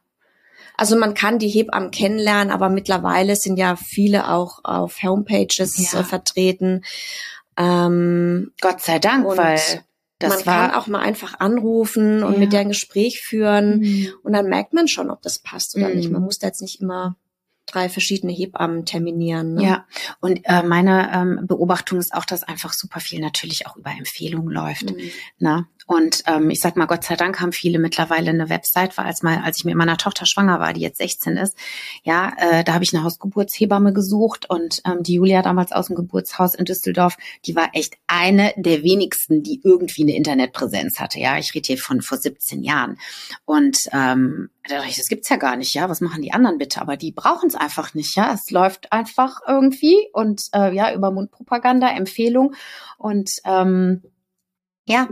Also 0.76 0.98
man 0.98 1.14
kann 1.14 1.40
die 1.40 1.50
Hebammen 1.50 1.92
kennenlernen, 1.92 2.52
aber 2.52 2.70
mittlerweile 2.70 3.36
sind 3.36 3.58
ja 3.58 3.76
viele 3.76 4.30
auch 4.30 4.60
auf 4.64 5.04
Homepages 5.04 5.92
ja. 5.92 6.00
äh, 6.00 6.04
vertreten. 6.04 6.84
Ähm, 7.58 8.54
Gott 8.62 8.82
sei 8.82 8.98
Dank, 8.98 9.26
weil 9.26 9.60
das 10.20 10.46
man 10.46 10.70
kann 10.70 10.72
auch 10.72 10.88
mal 10.88 11.02
einfach 11.02 11.40
anrufen 11.40 12.24
und 12.24 12.40
mit 12.40 12.54
der 12.54 12.62
ein 12.62 12.70
Gespräch 12.70 13.22
führen 13.22 13.80
mhm. 13.80 14.14
und 14.24 14.34
dann 14.34 14.48
merkt 14.48 14.74
man 14.74 14.88
schon, 14.88 15.10
ob 15.10 15.22
das 15.22 15.40
passt 15.40 15.76
oder 15.76 15.90
mhm. 15.90 15.96
nicht. 15.96 16.12
Man 16.12 16.22
muss 16.22 16.40
da 16.40 16.48
jetzt 16.48 16.62
nicht 16.62 16.82
immer 16.82 17.18
drei 17.72 17.90
verschiedene 17.90 18.32
Hebammen 18.32 18.86
terminieren. 18.86 19.56
Ne? 19.56 19.64
Ja, 19.64 19.86
und 20.20 20.42
äh, 20.44 20.64
meine 20.64 21.12
ähm, 21.14 21.48
Beobachtung 21.48 22.00
ist 22.00 22.14
auch, 22.14 22.26
dass 22.26 22.44
einfach 22.44 22.74
super 22.74 23.00
viel 23.00 23.20
natürlich 23.20 23.68
auch 23.68 23.76
über 23.76 23.92
Empfehlungen 23.92 24.52
läuft. 24.52 24.92
Mhm. 24.92 25.12
Ne? 25.40 25.68
Und 25.90 26.22
ähm, 26.28 26.52
ich 26.52 26.60
sag 26.60 26.78
mal, 26.78 26.86
Gott 26.86 27.04
sei 27.04 27.16
Dank 27.16 27.42
haben 27.42 27.52
viele 27.52 27.80
mittlerweile 27.80 28.30
eine 28.30 28.48
Website, 28.48 28.96
weil 28.96 29.08
als 29.08 29.24
mal, 29.24 29.40
als 29.44 29.58
ich 29.58 29.66
mit 29.66 29.74
meiner 29.74 29.98
Tochter 29.98 30.28
schwanger 30.28 30.60
war, 30.60 30.72
die 30.72 30.82
jetzt 30.82 31.00
16 31.00 31.36
ist, 31.36 31.58
ja, 32.04 32.32
äh, 32.38 32.64
da 32.64 32.76
habe 32.76 32.84
ich 32.84 32.94
eine 32.94 33.04
Hausgeburtshebamme 33.04 33.92
gesucht 33.92 34.48
und 34.48 34.84
ähm, 34.86 35.02
die 35.02 35.16
Julia 35.16 35.42
damals 35.42 35.72
aus 35.72 35.88
dem 35.88 35.96
Geburtshaus 35.96 36.54
in 36.54 36.66
Düsseldorf, 36.66 37.18
die 37.48 37.56
war 37.56 37.72
echt 37.74 37.96
eine 38.06 38.54
der 38.56 38.84
wenigsten, 38.84 39.42
die 39.42 39.62
irgendwie 39.64 40.04
eine 40.04 40.16
Internetpräsenz 40.16 41.00
hatte. 41.00 41.20
Ja, 41.20 41.40
ich 41.40 41.56
rede 41.56 41.66
hier 41.66 41.80
von 41.80 42.04
vor 42.04 42.20
17 42.20 42.62
Jahren. 42.62 43.00
Und 43.46 43.90
ähm, 43.92 44.52
da 44.68 44.76
dachte 44.76 44.90
ich, 44.90 44.98
das 44.98 45.08
gibt's 45.08 45.30
ja 45.30 45.38
gar 45.38 45.56
nicht, 45.56 45.74
ja. 45.74 45.90
Was 45.90 46.02
machen 46.02 46.22
die 46.22 46.34
anderen 46.34 46.60
bitte? 46.60 46.82
Aber 46.82 46.98
die 46.98 47.12
brauchen 47.12 47.48
es 47.48 47.56
einfach 47.56 47.96
nicht, 47.96 48.16
ja. 48.16 48.32
Es 48.32 48.52
läuft 48.52 48.94
einfach 48.94 49.40
irgendwie 49.48 49.98
und 50.14 50.50
äh, 50.54 50.72
ja 50.72 50.94
über 50.94 51.10
Mundpropaganda, 51.10 51.90
Empfehlung 51.90 52.54
und 53.00 53.32
ähm, 53.44 54.04
ja, 54.86 55.08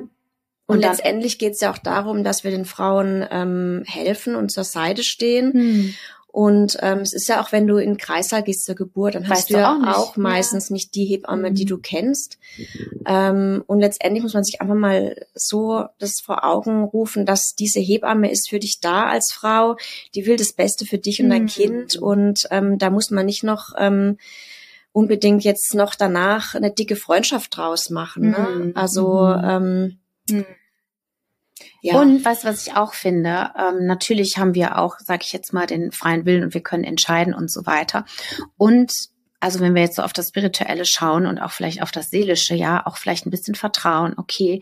und, 0.68 0.76
und 0.76 0.82
letztendlich 0.82 1.40
geht 1.40 1.54
es 1.54 1.62
ja 1.62 1.72
auch 1.72 1.78
darum, 1.78 2.24
dass 2.24 2.44
wir 2.44 2.52
den 2.52 2.66
Frauen 2.66 3.26
ähm, 3.32 3.84
helfen 3.88 4.36
und 4.36 4.52
zur 4.52 4.66
Seite 4.66 5.04
stehen. 5.04 5.54
Hm. 5.54 5.94
Und 6.28 6.78
ähm, 6.82 7.00
es 7.00 7.14
ist 7.14 7.30
ja 7.30 7.42
auch, 7.42 7.52
wenn 7.52 7.66
du 7.66 7.78
in 7.78 7.98
Kreißsaal 7.98 8.44
gehst 8.44 8.66
zur 8.66 8.76
Geburt, 8.76 9.16
dann 9.16 9.24
weißt 9.24 9.32
hast 9.32 9.50
du 9.50 9.56
ja 9.56 9.76
auch, 9.76 9.98
auch 9.98 10.18
meistens 10.18 10.70
ja. 10.70 10.74
nicht 10.74 10.94
die 10.94 11.06
Hebamme, 11.06 11.52
die 11.52 11.64
hm. 11.64 11.70
du 11.70 11.78
kennst. 11.80 12.38
Ähm, 13.08 13.64
und 13.66 13.80
letztendlich 13.80 14.22
muss 14.22 14.34
man 14.34 14.44
sich 14.44 14.62
einfach 14.62 14.76
mal 14.76 15.16
so 15.34 15.86
das 16.00 16.20
vor 16.20 16.44
Augen 16.44 16.84
rufen, 16.84 17.26
dass 17.26 17.56
diese 17.56 17.80
Hebamme 17.80 18.30
ist 18.30 18.50
für 18.50 18.60
dich 18.60 18.82
da 18.82 19.08
als 19.08 19.32
Frau, 19.34 19.78
die 20.14 20.28
will 20.28 20.36
das 20.36 20.54
Beste 20.54 20.86
für 20.86 20.98
dich 20.98 21.22
und 21.24 21.30
dein 21.30 21.48
hm. 21.48 21.48
Kind. 21.48 21.96
Und 21.96 22.48
ähm, 22.52 22.78
da 22.78 22.90
muss 22.90 23.10
man 23.10 23.26
nicht 23.26 23.44
noch 23.44 23.74
ähm, 23.78 24.18
unbedingt 24.92 25.44
jetzt 25.44 25.76
noch 25.76 25.96
danach 25.96 26.56
eine 26.56 26.72
dicke 26.72 26.98
Freundschaft 26.98 27.56
draus 27.56 27.90
machen. 27.90 28.32
Ne? 28.32 28.48
Mhm. 28.66 28.72
Also 28.76 29.26
mhm. 29.26 29.44
Ähm, 29.44 30.00
mhm. 30.30 30.46
Ja. 31.82 32.00
Und 32.00 32.26
was, 32.26 32.46
was 32.46 32.68
ich 32.68 32.76
auch 32.76 32.94
finde, 32.94 33.52
ähm, 33.58 33.86
natürlich 33.86 34.38
haben 34.38 34.56
wir 34.56 34.78
auch, 34.78 35.00
sage 35.00 35.24
ich 35.24 35.34
jetzt 35.34 35.54
mal, 35.54 35.66
den 35.66 35.92
freien 35.92 36.26
Willen 36.26 36.44
und 36.44 36.54
wir 36.54 36.62
können 36.62 36.84
entscheiden 36.84 37.34
und 37.34 37.52
so 37.52 37.66
weiter. 37.66 38.06
Und 38.58 38.92
also 39.40 39.60
wenn 39.60 39.76
wir 39.76 39.82
jetzt 39.82 39.96
so 39.96 40.02
auf 40.02 40.14
das 40.14 40.30
Spirituelle 40.30 40.86
schauen 40.86 41.26
und 41.26 41.40
auch 41.40 41.52
vielleicht 41.52 41.82
auf 41.82 41.92
das 41.92 42.10
Seelische, 42.10 42.56
ja, 42.56 42.86
auch 42.86 42.98
vielleicht 42.98 43.26
ein 43.26 43.32
bisschen 43.32 43.56
Vertrauen, 43.56 44.14
okay, 44.18 44.62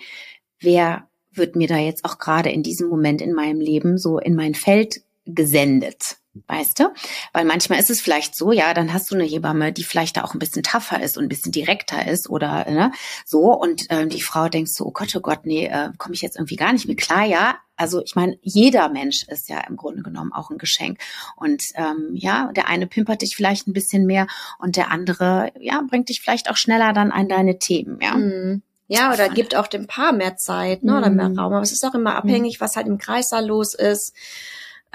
wer 0.60 1.08
wird 1.32 1.56
mir 1.56 1.68
da 1.68 1.78
jetzt 1.78 2.06
auch 2.06 2.18
gerade 2.18 2.50
in 2.50 2.64
diesem 2.64 2.90
Moment 2.90 3.22
in 3.22 3.34
meinem 3.34 3.60
Leben 3.60 3.98
so 3.98 4.20
in 4.20 4.36
mein 4.36 4.56
Feld 4.56 5.02
gesendet? 5.26 6.18
Weißt 6.48 6.80
du? 6.80 6.94
Weil 7.34 7.46
manchmal 7.46 7.80
ist 7.80 7.90
es 7.90 8.02
vielleicht 8.02 8.36
so, 8.36 8.52
ja, 8.52 8.74
dann 8.74 8.92
hast 8.94 9.10
du 9.10 9.16
eine 9.16 9.24
Hebamme, 9.24 9.72
die 9.72 9.84
vielleicht 9.84 10.18
da 10.18 10.24
auch 10.24 10.34
ein 10.34 10.40
bisschen 10.40 10.64
tougher 10.64 11.02
ist 11.02 11.18
und 11.18 11.26
ein 11.26 11.30
bisschen 11.30 11.52
direkter 11.52 12.08
ist 12.08 12.30
oder 12.30 12.70
ne, 12.70 12.92
so. 13.26 13.54
Und 13.54 13.86
ähm, 13.90 14.10
die 14.10 14.22
Frau 14.22 14.50
denkt 14.50 14.70
so, 14.70 14.86
oh 14.86 14.92
Gott, 14.92 15.16
oh 15.16 15.22
Gott, 15.22 15.46
nee, 15.46 15.68
äh, 15.68 15.90
komme 15.98 16.14
ich 16.14 16.22
jetzt 16.22 16.36
irgendwie 16.36 16.58
gar 16.58 16.74
nicht 16.74 16.88
mehr 16.88 16.96
klar. 16.96 17.26
Ja, 17.26 17.56
also 17.78 18.02
ich 18.04 18.16
meine, 18.16 18.38
jeder 18.42 18.90
Mensch 18.90 19.24
ist 19.28 19.50
ja 19.50 19.62
im 19.62 19.78
Grunde 19.78 20.04
genommen 20.04 20.34
auch 20.34 20.50
ein 20.50 20.58
Geschenk. 20.58 21.00
Und 21.36 21.64
ähm, 21.76 22.12
ja, 22.14 22.52
der 22.54 22.68
eine 22.68 22.88
pimpert 22.88 23.22
dich 23.22 23.36
vielleicht 23.36 23.68
ein 23.68 23.74
bisschen 23.74 24.06
mehr 24.06 24.28
und 24.60 24.76
der 24.76 24.92
andere, 24.92 25.52
ja, 25.60 25.82
bringt 25.88 26.10
dich 26.10 26.22
vielleicht 26.22 26.50
auch 26.50 26.58
schneller 26.58 26.94
dann 26.94 27.12
an 27.12 27.30
deine 27.30 27.60
Themen, 27.60 28.00
ja. 28.02 28.16
Mhm. 28.16 28.62
Ja, 28.88 29.12
oder 29.12 29.30
gibt 29.30 29.56
auch 29.56 29.66
dem 29.66 29.88
Paar 29.88 30.14
mehr 30.14 30.38
Zeit, 30.38 30.84
ne, 30.84 30.96
oder 30.96 31.10
mehr 31.10 31.30
mhm. 31.30 31.40
Raum. 31.40 31.54
Aber 31.54 31.64
es 31.64 31.72
ist 31.72 31.84
auch 31.84 31.96
immer 31.96 32.16
abhängig, 32.16 32.62
was 32.62 32.76
halt 32.76 32.86
im 32.86 33.00
Kreissaal 33.00 33.46
los 33.48 33.74
ist. 33.74 34.14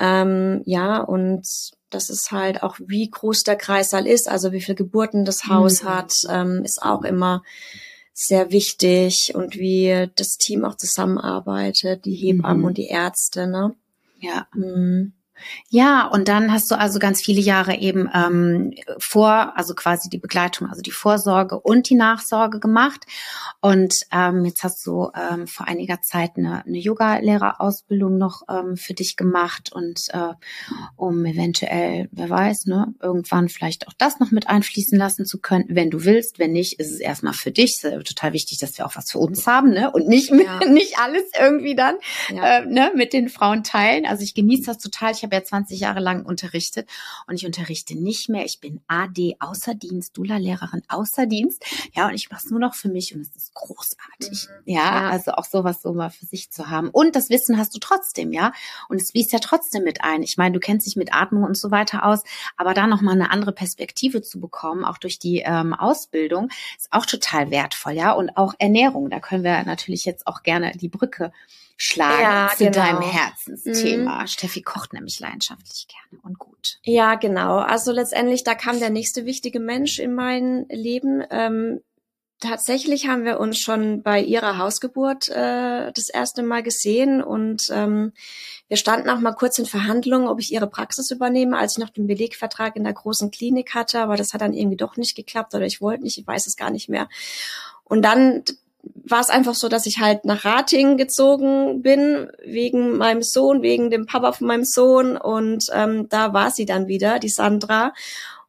Ähm, 0.00 0.62
ja, 0.64 1.00
und 1.00 1.46
das 1.90 2.08
ist 2.08 2.30
halt 2.30 2.62
auch, 2.62 2.76
wie 2.84 3.10
groß 3.10 3.42
der 3.42 3.56
Kreissaal 3.56 4.06
ist, 4.06 4.28
also 4.28 4.52
wie 4.52 4.60
viele 4.60 4.76
Geburten 4.76 5.24
das 5.24 5.46
Haus 5.46 5.82
mhm. 5.82 5.88
hat, 5.88 6.14
ähm, 6.30 6.62
ist 6.64 6.82
auch 6.82 7.02
immer 7.02 7.42
sehr 8.14 8.50
wichtig 8.50 9.34
und 9.34 9.56
wie 9.56 10.08
das 10.16 10.36
Team 10.36 10.64
auch 10.64 10.76
zusammenarbeitet, 10.76 12.04
die 12.06 12.14
Hebammen 12.14 12.60
mhm. 12.60 12.64
und 12.64 12.78
die 12.78 12.86
Ärzte, 12.86 13.46
ne? 13.46 13.74
Ja. 14.20 14.46
Mhm. 14.54 15.12
Ja, 15.68 16.06
und 16.06 16.28
dann 16.28 16.52
hast 16.52 16.70
du 16.70 16.78
also 16.78 16.98
ganz 16.98 17.22
viele 17.22 17.40
Jahre 17.40 17.76
eben 17.76 18.08
ähm, 18.14 18.74
vor, 18.98 19.56
also 19.56 19.74
quasi 19.74 20.08
die 20.08 20.18
Begleitung, 20.18 20.68
also 20.68 20.82
die 20.82 20.90
Vorsorge 20.90 21.58
und 21.58 21.88
die 21.88 21.94
Nachsorge 21.94 22.60
gemacht. 22.60 23.06
Und 23.60 23.94
ähm, 24.12 24.44
jetzt 24.44 24.64
hast 24.64 24.86
du 24.86 25.10
ähm, 25.14 25.46
vor 25.46 25.68
einiger 25.68 26.00
Zeit 26.00 26.32
eine, 26.36 26.64
eine 26.64 26.78
Yoga-Lehrerausbildung 26.78 28.18
noch 28.18 28.42
ähm, 28.48 28.76
für 28.76 28.94
dich 28.94 29.16
gemacht 29.16 29.72
und 29.72 30.08
äh, 30.12 30.34
um 30.96 31.24
eventuell, 31.24 32.08
wer 32.12 32.30
weiß, 32.30 32.66
ne, 32.66 32.94
irgendwann 33.02 33.48
vielleicht 33.48 33.88
auch 33.88 33.92
das 33.98 34.20
noch 34.20 34.30
mit 34.30 34.48
einfließen 34.48 34.98
lassen 34.98 35.24
zu 35.24 35.40
können, 35.40 35.66
wenn 35.68 35.90
du 35.90 36.04
willst. 36.04 36.38
Wenn 36.38 36.52
nicht, 36.52 36.80
ist 36.80 36.90
es 36.92 37.00
erstmal 37.00 37.32
für 37.32 37.50
dich. 37.50 37.82
Ist 37.82 37.82
total 37.82 38.32
wichtig, 38.32 38.58
dass 38.58 38.76
wir 38.78 38.86
auch 38.86 38.96
was 38.96 39.10
für 39.10 39.18
uns 39.18 39.46
haben, 39.46 39.70
ne? 39.70 39.90
Und 39.90 40.08
nicht, 40.08 40.30
ja. 40.30 40.60
nicht 40.68 40.98
alles 40.98 41.24
irgendwie 41.38 41.74
dann 41.74 41.96
ja. 42.34 42.58
äh, 42.58 42.66
ne, 42.66 42.92
mit 42.94 43.12
den 43.12 43.28
Frauen 43.28 43.62
teilen. 43.62 44.06
Also 44.06 44.22
ich 44.22 44.34
genieße 44.34 44.64
das 44.66 44.78
total. 44.78 45.12
Ich 45.12 45.22
habe 45.22 45.29
ja 45.32 45.42
20 45.42 45.80
Jahre 45.80 46.00
lang 46.00 46.24
unterrichtet 46.24 46.88
und 47.26 47.34
ich 47.34 47.46
unterrichte 47.46 47.94
nicht 47.94 48.28
mehr. 48.28 48.44
Ich 48.44 48.60
bin 48.60 48.80
AD 48.86 49.36
Außerdienst, 49.38 50.16
Dula-Lehrerin 50.16 50.82
Außerdienst. 50.88 51.64
Ja, 51.94 52.08
und 52.08 52.14
ich 52.14 52.30
mache 52.30 52.42
es 52.44 52.50
nur 52.50 52.60
noch 52.60 52.74
für 52.74 52.88
mich 52.88 53.14
und 53.14 53.22
es 53.22 53.34
ist 53.36 53.54
großartig. 53.54 54.48
Mhm. 54.48 54.72
Ja, 54.72 54.80
ja, 54.80 55.10
also 55.10 55.32
auch 55.32 55.44
sowas 55.44 55.82
so 55.82 55.92
mal 55.92 56.10
für 56.10 56.26
sich 56.26 56.50
zu 56.50 56.68
haben. 56.70 56.88
Und 56.90 57.16
das 57.16 57.30
Wissen 57.30 57.58
hast 57.58 57.74
du 57.74 57.78
trotzdem, 57.78 58.32
ja. 58.32 58.52
Und 58.88 59.00
es 59.00 59.10
fließt 59.10 59.32
ja 59.32 59.38
trotzdem 59.38 59.84
mit 59.84 60.02
ein. 60.02 60.22
Ich 60.22 60.36
meine, 60.36 60.52
du 60.52 60.60
kennst 60.60 60.86
dich 60.86 60.96
mit 60.96 61.14
Atmung 61.14 61.44
und 61.44 61.56
so 61.56 61.70
weiter 61.70 62.04
aus, 62.04 62.22
aber 62.56 62.74
da 62.74 62.86
nochmal 62.86 63.14
eine 63.14 63.30
andere 63.30 63.52
Perspektive 63.52 64.22
zu 64.22 64.40
bekommen, 64.40 64.84
auch 64.84 64.98
durch 64.98 65.18
die 65.18 65.40
ähm, 65.44 65.74
Ausbildung, 65.74 66.48
ist 66.76 66.92
auch 66.92 67.06
total 67.06 67.50
wertvoll, 67.50 67.92
ja. 67.92 68.12
Und 68.12 68.36
auch 68.36 68.54
Ernährung, 68.58 69.10
da 69.10 69.20
können 69.20 69.44
wir 69.44 69.62
natürlich 69.64 70.04
jetzt 70.04 70.26
auch 70.26 70.42
gerne 70.42 70.72
die 70.74 70.88
Brücke 70.88 71.32
schlagen 71.82 72.22
ja, 72.22 72.50
zu 72.54 72.64
genau. 72.64 72.72
deinem 72.72 73.00
Herzensthema. 73.00 74.20
Mhm. 74.20 74.26
Steffi 74.26 74.60
kocht 74.60 74.92
nämlich 74.92 75.18
leidenschaftlich 75.18 75.88
gerne 75.88 76.22
und 76.22 76.38
gut. 76.38 76.78
Ja, 76.82 77.14
genau. 77.14 77.56
Also 77.56 77.90
letztendlich, 77.90 78.44
da 78.44 78.54
kam 78.54 78.78
der 78.80 78.90
nächste 78.90 79.24
wichtige 79.24 79.60
Mensch 79.60 79.98
in 79.98 80.14
mein 80.14 80.66
Leben. 80.68 81.24
Ähm, 81.30 81.80
tatsächlich 82.38 83.08
haben 83.08 83.24
wir 83.24 83.40
uns 83.40 83.58
schon 83.58 84.02
bei 84.02 84.20
ihrer 84.20 84.58
Hausgeburt 84.58 85.30
äh, 85.30 85.90
das 85.90 86.10
erste 86.10 86.42
Mal 86.42 86.62
gesehen 86.62 87.22
und 87.22 87.70
ähm, 87.72 88.12
wir 88.68 88.76
standen 88.76 89.08
auch 89.08 89.20
mal 89.20 89.32
kurz 89.32 89.58
in 89.58 89.64
Verhandlungen, 89.64 90.28
ob 90.28 90.38
ich 90.38 90.52
ihre 90.52 90.66
Praxis 90.66 91.10
übernehme, 91.10 91.56
als 91.56 91.72
ich 91.72 91.78
noch 91.78 91.88
den 91.88 92.06
Belegvertrag 92.06 92.76
in 92.76 92.84
der 92.84 92.92
großen 92.92 93.30
Klinik 93.30 93.74
hatte, 93.74 94.00
aber 94.00 94.16
das 94.16 94.34
hat 94.34 94.42
dann 94.42 94.52
irgendwie 94.52 94.76
doch 94.76 94.98
nicht 94.98 95.16
geklappt 95.16 95.54
oder 95.54 95.64
ich 95.64 95.80
wollte 95.80 96.02
nicht, 96.02 96.18
ich 96.18 96.26
weiß 96.26 96.46
es 96.46 96.56
gar 96.56 96.70
nicht 96.70 96.90
mehr. 96.90 97.08
Und 97.84 98.02
dann 98.02 98.44
war 98.82 99.20
es 99.20 99.30
einfach 99.30 99.54
so, 99.54 99.68
dass 99.68 99.86
ich 99.86 99.98
halt 99.98 100.24
nach 100.24 100.44
Rating 100.44 100.96
gezogen 100.96 101.82
bin, 101.82 102.30
wegen 102.44 102.96
meinem 102.96 103.22
Sohn, 103.22 103.62
wegen 103.62 103.90
dem 103.90 104.06
Papa 104.06 104.32
von 104.32 104.46
meinem 104.46 104.64
Sohn. 104.64 105.16
Und 105.16 105.66
ähm, 105.72 106.08
da 106.08 106.32
war 106.32 106.50
sie 106.50 106.66
dann 106.66 106.88
wieder, 106.88 107.18
die 107.18 107.28
Sandra. 107.28 107.92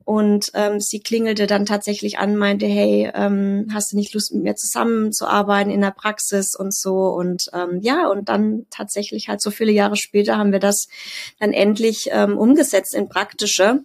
Und 0.04 0.52
ähm, 0.56 0.80
sie 0.80 1.00
klingelte 1.00 1.48
dann 1.48 1.66
tatsächlich 1.66 2.18
an, 2.18 2.36
meinte, 2.36 2.66
hey, 2.66 3.12
ähm, 3.14 3.68
hast 3.74 3.92
du 3.92 3.96
nicht 3.96 4.14
Lust 4.14 4.34
mit 4.34 4.44
mir 4.44 4.56
zusammenzuarbeiten 4.56 5.72
in 5.72 5.82
der 5.82 5.92
Praxis 5.92 6.56
und 6.56 6.74
so. 6.74 7.08
Und 7.10 7.50
ähm, 7.54 7.80
ja, 7.82 8.08
und 8.08 8.28
dann 8.28 8.66
tatsächlich 8.72 9.30
halt 9.30 9.42
so 9.42 9.52
viele 9.52 9.72
Jahre 9.72 9.96
später 9.96 10.38
haben 10.38 10.52
wir 10.52 10.60
das 10.60 10.88
dann 11.40 11.54
endlich 11.54 12.10
ähm, 12.12 12.38
umgesetzt 12.38 12.96
in 12.96 13.10
praktische. 13.10 13.84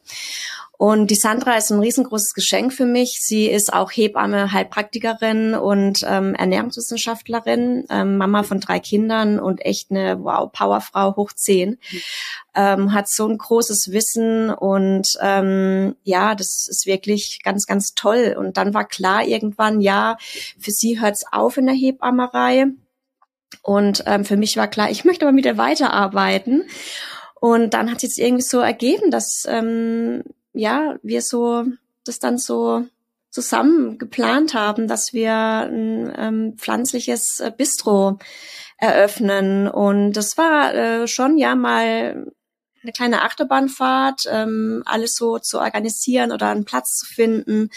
Und 0.78 1.10
die 1.10 1.14
Sandra 1.14 1.56
ist 1.56 1.70
ein 1.70 1.80
riesengroßes 1.80 2.34
Geschenk 2.34 2.72
für 2.72 2.84
mich. 2.84 3.20
Sie 3.22 3.46
ist 3.46 3.72
auch 3.72 3.90
Hebamme, 3.90 4.52
Heilpraktikerin 4.52 5.54
und 5.54 6.04
ähm, 6.06 6.34
Ernährungswissenschaftlerin, 6.34 7.84
ähm, 7.88 8.18
Mama 8.18 8.42
von 8.42 8.60
drei 8.60 8.78
Kindern 8.78 9.40
und 9.40 9.64
echt 9.64 9.90
eine 9.90 10.22
wow 10.22 10.52
Powerfrau 10.52 11.16
hoch 11.16 11.32
zehn. 11.32 11.78
Ähm, 12.54 12.92
hat 12.92 13.08
so 13.08 13.26
ein 13.26 13.38
großes 13.38 13.92
Wissen 13.92 14.50
und 14.50 15.16
ähm, 15.22 15.96
ja, 16.02 16.34
das 16.34 16.66
ist 16.68 16.84
wirklich 16.86 17.40
ganz, 17.42 17.66
ganz 17.66 17.94
toll. 17.94 18.36
Und 18.38 18.58
dann 18.58 18.74
war 18.74 18.86
klar 18.86 19.26
irgendwann, 19.26 19.80
ja, 19.80 20.18
für 20.58 20.70
sie 20.70 21.00
hört's 21.00 21.24
auf 21.30 21.56
in 21.56 21.66
der 21.66 21.74
Hebammerei. 21.74 22.66
Und 23.62 24.04
ähm, 24.06 24.24
für 24.24 24.36
mich 24.36 24.56
war 24.56 24.68
klar, 24.68 24.90
ich 24.90 25.04
möchte 25.04 25.24
aber 25.24 25.32
mit 25.32 25.46
ihr 25.46 25.56
weiterarbeiten. 25.56 26.64
Und 27.40 27.74
dann 27.74 27.90
hat 27.90 28.00
sich 28.00 28.18
irgendwie 28.18 28.42
so 28.42 28.60
ergeben, 28.60 29.10
dass 29.10 29.44
ähm, 29.48 30.22
ja, 30.57 30.97
wir 31.03 31.23
so 31.23 31.64
das 32.05 32.19
dann 32.19 32.38
so 32.38 32.87
zusammen 33.31 33.99
geplant 33.99 34.55
haben, 34.55 34.88
dass 34.88 35.12
wir 35.12 35.33
ein 35.33 36.12
ähm, 36.16 36.55
pflanzliches 36.57 37.40
äh, 37.40 37.53
Bistro 37.55 38.19
eröffnen. 38.79 39.69
Und 39.69 40.12
das 40.12 40.38
war 40.38 40.75
äh, 40.75 41.07
schon 41.09 41.37
ja 41.37 41.55
mal 41.55 42.33
eine 42.87 42.92
kleine 42.92 43.22
Achterbahnfahrt, 43.22 44.27
ähm, 44.31 44.83
alles 44.87 45.16
so 45.16 45.38
zu 45.38 45.59
organisieren 45.59 46.31
oder 46.31 46.49
einen 46.51 46.64
Platz 46.64 46.99
zu 46.99 47.07
finden. 47.07 47.70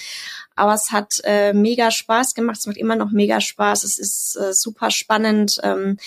Aber 0.56 0.74
es 0.74 0.92
hat 0.92 1.14
äh, 1.24 1.54
mega 1.54 1.90
Spaß 1.90 2.36
gemacht. 2.36 2.58
Es 2.60 2.68
macht 2.68 2.78
immer 2.78 2.96
noch 2.96 3.12
mega 3.12 3.42
Spaß. 3.42 3.84
Es 3.84 3.98
ist 3.98 4.38
äh, 4.40 4.54
super 4.54 4.92
spannend. 4.92 5.58
Ähm, 5.64 5.98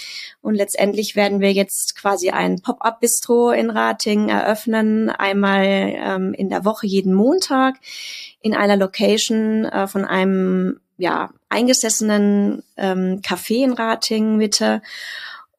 und 0.41 0.55
letztendlich 0.55 1.17
werden 1.17 1.41
wir 1.41 1.53
jetzt 1.53 1.97
quasi 1.97 2.31
ein 2.31 2.61
Pop-up-Bistro 2.61 3.51
in 3.51 3.71
Rating 3.71 4.29
eröffnen. 4.29 5.11
Einmal 5.11 5.65
ähm, 5.67 6.35
in 6.35 6.49
der 6.49 6.65
Woche 6.65 6.87
jeden 6.87 7.15
Montag 7.15 7.77
in 8.41 8.55
einer 8.55 8.77
Location 8.77 9.65
äh, 9.65 9.89
von 9.89 10.05
einem 10.05 10.81
ja 10.97 11.31
eingesessenen 11.49 12.63
ähm, 12.77 13.21
Café 13.23 13.65
in 13.65 13.73
Rating 13.73 14.37
Mitte 14.37 14.83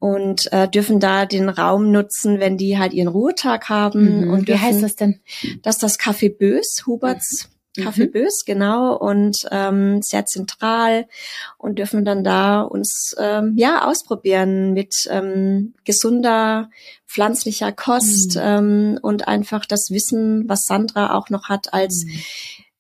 und 0.04 0.52
äh, 0.52 0.68
dürfen 0.68 1.00
da 1.00 1.26
den 1.26 1.48
Raum 1.48 1.90
nutzen, 1.90 2.42
wenn 2.42 2.58
die 2.58 2.78
halt 2.78 2.92
ihren 2.92 3.08
Ruhetag 3.08 3.70
haben. 3.70 4.26
Mhm. 4.26 4.34
Und 4.34 4.50
Wie 4.50 4.60
heißt 4.60 4.84
das 4.84 4.98
denn? 4.98 5.22
Das 5.62 5.76
ist 5.76 5.84
das 5.84 5.98
Café 5.98 6.30
Bös, 6.38 6.84
Huberts 6.86 7.48
mhm. 7.78 7.84
Café 7.84 8.12
Bös, 8.12 8.44
genau, 8.46 8.98
und 8.98 9.48
ähm, 9.50 10.02
sehr 10.02 10.26
zentral 10.26 11.08
und 11.58 11.80
dürfen 11.80 12.04
dann 12.04 12.26
da 12.26 12.64
uns 12.64 13.16
ähm, 13.18 13.54
ja 13.56 13.88
ausprobieren 13.88 14.74
mit 14.74 15.08
ähm, 15.10 15.74
gesunder 15.86 16.70
pflanzlicher 17.08 17.72
Kost 17.72 18.36
mhm. 18.36 18.42
ähm, 18.44 19.00
und 19.02 19.30
einfach 19.30 19.66
das 19.66 19.90
Wissen, 19.90 20.50
was 20.50 20.66
Sandra 20.66 21.16
auch 21.16 21.30
noch 21.30 21.48
hat 21.48 21.74
als 21.74 22.04
mhm. 22.04 22.12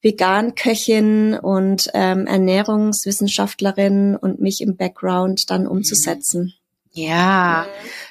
Vegan-Köchin 0.01 1.35
und 1.35 1.89
ähm, 1.93 2.27
Ernährungswissenschaftlerin 2.27 4.17
und 4.17 4.41
mich 4.41 4.59
im 4.59 4.75
Background 4.75 5.49
dann 5.49 5.67
umzusetzen. 5.67 6.55
Ja, 6.95 7.65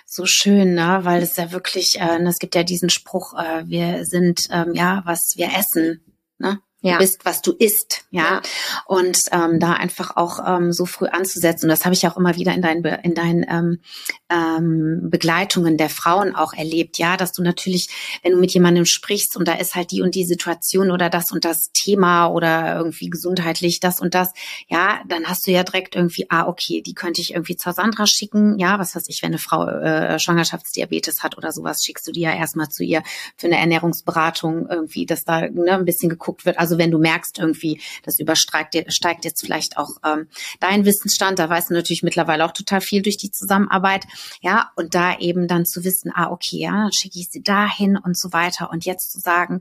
so 0.06 0.26
schön, 0.26 0.74
ne? 0.74 1.00
weil 1.02 1.22
es 1.22 1.36
ja 1.36 1.52
wirklich, 1.52 2.00
äh, 2.00 2.20
es 2.24 2.38
gibt 2.38 2.56
ja 2.56 2.64
diesen 2.64 2.90
Spruch, 2.90 3.32
äh, 3.34 3.62
wir 3.66 4.04
sind 4.04 4.48
ähm, 4.50 4.74
ja, 4.74 5.02
was 5.04 5.34
wir 5.36 5.50
essen. 5.56 6.04
Ne? 6.38 6.60
Ja. 6.82 6.98
Bist, 6.98 7.24
was 7.24 7.42
du 7.42 7.52
isst, 7.52 8.04
ja. 8.10 8.22
ja. 8.22 8.42
Und 8.86 9.18
ähm, 9.30 9.60
da 9.60 9.72
einfach 9.72 10.16
auch 10.16 10.40
ähm, 10.46 10.72
so 10.72 10.84
früh 10.84 11.06
anzusetzen. 11.06 11.66
Und 11.66 11.70
das 11.70 11.84
habe 11.84 11.94
ich 11.94 12.06
auch 12.06 12.16
immer 12.16 12.36
wieder 12.36 12.52
in 12.52 12.62
deinen 12.62 12.84
in 12.84 13.14
deinen 13.14 13.46
ähm, 13.48 13.80
ähm, 14.28 15.10
Begleitungen 15.10 15.76
der 15.76 15.90
Frauen 15.90 16.34
auch 16.34 16.52
erlebt, 16.52 16.98
ja, 16.98 17.16
dass 17.16 17.32
du 17.32 17.42
natürlich, 17.42 17.88
wenn 18.22 18.32
du 18.32 18.38
mit 18.38 18.52
jemandem 18.52 18.84
sprichst 18.84 19.36
und 19.36 19.46
da 19.46 19.54
ist 19.54 19.74
halt 19.74 19.90
die 19.90 20.02
und 20.02 20.14
die 20.14 20.24
Situation 20.24 20.90
oder 20.90 21.10
das 21.10 21.30
und 21.30 21.44
das 21.44 21.70
Thema 21.72 22.26
oder 22.26 22.76
irgendwie 22.76 23.10
gesundheitlich 23.10 23.80
das 23.80 24.00
und 24.00 24.14
das, 24.14 24.32
ja, 24.68 25.00
dann 25.08 25.26
hast 25.26 25.46
du 25.46 25.50
ja 25.50 25.62
direkt 25.62 25.94
irgendwie, 25.94 26.26
ah, 26.30 26.46
okay, 26.46 26.82
die 26.82 26.94
könnte 26.94 27.20
ich 27.20 27.34
irgendwie 27.34 27.56
zur 27.56 27.72
Sandra 27.72 28.06
schicken, 28.06 28.58
ja, 28.58 28.78
was 28.78 28.96
weiß 28.96 29.04
ich, 29.08 29.22
wenn 29.22 29.30
eine 29.30 29.38
Frau 29.38 29.66
äh, 29.66 30.18
Schwangerschaftsdiabetes 30.18 31.22
hat 31.22 31.36
oder 31.36 31.52
sowas, 31.52 31.82
schickst 31.84 32.06
du 32.06 32.12
die 32.12 32.20
ja 32.20 32.34
erstmal 32.34 32.68
zu 32.68 32.82
ihr 32.82 33.02
für 33.36 33.46
eine 33.46 33.58
Ernährungsberatung 33.58 34.66
irgendwie, 34.68 35.06
dass 35.06 35.24
da 35.24 35.42
ne, 35.42 35.72
ein 35.72 35.84
bisschen 35.84 36.08
geguckt 36.08 36.44
wird. 36.44 36.58
Also 36.58 36.71
also 36.72 36.78
wenn 36.78 36.90
du 36.90 36.98
merkst 36.98 37.38
irgendwie, 37.38 37.82
das 38.02 38.18
übersteigt 38.18 38.74
steigt 38.88 39.26
jetzt 39.26 39.42
vielleicht 39.44 39.76
auch 39.76 39.90
ähm, 40.06 40.28
dein 40.58 40.86
Wissensstand, 40.86 41.38
da 41.38 41.50
weißt 41.50 41.68
du 41.68 41.74
natürlich 41.74 42.02
mittlerweile 42.02 42.46
auch 42.46 42.52
total 42.52 42.80
viel 42.80 43.02
durch 43.02 43.18
die 43.18 43.30
Zusammenarbeit, 43.30 44.06
ja, 44.40 44.70
und 44.74 44.94
da 44.94 45.18
eben 45.18 45.48
dann 45.48 45.66
zu 45.66 45.84
wissen, 45.84 46.10
ah, 46.14 46.30
okay, 46.30 46.56
ja, 46.56 46.70
dann 46.70 46.92
schicke 46.92 47.18
ich 47.18 47.28
sie 47.28 47.42
dahin 47.42 47.98
und 47.98 48.16
so 48.16 48.32
weiter. 48.32 48.70
Und 48.70 48.86
jetzt 48.86 49.12
zu 49.12 49.20
sagen, 49.20 49.60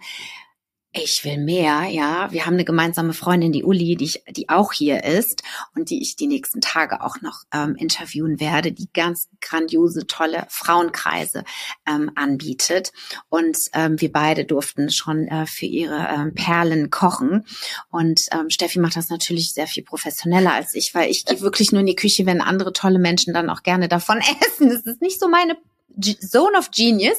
ich 0.94 1.24
will 1.24 1.38
mehr, 1.38 1.86
ja. 1.86 2.32
Wir 2.32 2.46
haben 2.46 2.56
eine 2.56 2.66
gemeinsame 2.66 3.14
Freundin, 3.14 3.54
die 3.54 3.64
Uli, 3.64 3.96
die, 3.96 4.04
ich, 4.04 4.24
die 4.30 4.50
auch 4.50 4.74
hier 4.74 5.06
ist 5.06 5.42
und 5.74 5.90
die 5.90 6.02
ich 6.02 6.18
die 6.18 6.28
nächsten 6.28 6.60
Tage 6.60 7.02
auch 7.02 7.22
noch 7.22 7.44
ähm, 7.54 7.76
interviewen 7.76 8.42
werde, 8.42 8.74
die 8.74 8.90
ganz 8.94 9.30
grandiose, 9.40 10.06
tolle 10.06 10.46
Frauenkreise 10.50 11.46
ähm, 11.88 12.12
anbietet. 12.16 12.92
Und 13.30 13.58
ähm, 13.72 14.02
wir 14.02 14.12
beide 14.12 14.44
durften 14.44 14.90
schon 14.90 15.30
äh, 15.30 15.46
für 15.46 15.66
ihre 15.66 16.10
ähm, 16.10 16.34
Perlen 16.36 16.90
kochen. 16.90 17.46
Und 17.90 18.24
ähm, 18.34 18.50
Steffi 18.50 18.80
macht 18.80 18.98
das 18.98 19.08
natürlich 19.08 19.54
sehr 19.54 19.68
viel 19.68 19.84
professioneller 19.84 20.54
als 20.54 20.76
ich, 20.76 20.94
weil 20.94 21.10
ich 21.10 21.24
gehe 21.24 21.40
wirklich 21.40 21.72
nur 21.72 21.80
in 21.80 21.88
die 21.88 21.96
Küche, 21.96 22.26
wenn 22.26 22.42
andere 22.42 22.74
tolle 22.74 23.00
Menschen 23.00 23.34
dann 23.34 23.50
auch 23.50 23.64
gerne 23.64 23.88
davon 23.88 24.20
essen. 24.46 24.68
Das 24.68 24.82
ist 24.82 25.02
nicht 25.02 25.22
so 25.22 25.30
meine 25.30 25.56
Zone 26.00 26.58
of 26.58 26.72
Genius, 26.72 27.18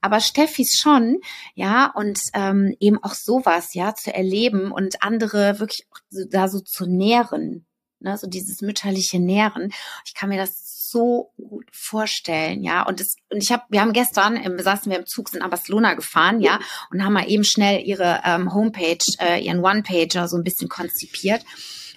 aber 0.00 0.20
Steffis 0.20 0.78
schon, 0.78 1.20
ja, 1.54 1.92
und 1.94 2.18
ähm, 2.34 2.74
eben 2.80 3.02
auch 3.02 3.14
sowas, 3.14 3.74
ja, 3.74 3.94
zu 3.94 4.12
erleben 4.14 4.72
und 4.72 5.02
andere 5.02 5.58
wirklich 5.58 5.86
da 6.30 6.48
so 6.48 6.60
zu 6.60 6.86
nähren, 6.86 7.66
ne, 8.00 8.16
so 8.16 8.26
dieses 8.26 8.60
mütterliche 8.60 9.18
Nähren. 9.18 9.72
Ich 10.04 10.14
kann 10.14 10.28
mir 10.28 10.38
das 10.38 10.90
so 10.90 11.32
gut 11.36 11.66
vorstellen, 11.72 12.62
ja. 12.62 12.82
Und 12.86 13.00
es, 13.00 13.16
und 13.30 13.42
ich 13.42 13.52
habe, 13.52 13.64
wir 13.68 13.80
haben 13.80 13.92
gestern, 13.92 14.36
ähm, 14.36 14.58
saßen 14.58 14.90
wir 14.90 14.98
im 14.98 15.06
Zug, 15.06 15.28
sind 15.28 15.40
nach 15.40 15.50
Barcelona 15.50 15.94
gefahren, 15.94 16.40
ja, 16.40 16.60
und 16.90 17.04
haben 17.04 17.12
mal 17.12 17.28
eben 17.28 17.44
schnell 17.44 17.84
ihre 17.84 18.22
ähm, 18.24 18.54
Homepage, 18.54 19.04
äh, 19.20 19.44
ihren 19.44 19.64
One-Pager 19.64 20.28
so 20.28 20.36
ein 20.36 20.44
bisschen 20.44 20.68
konzipiert. 20.68 21.44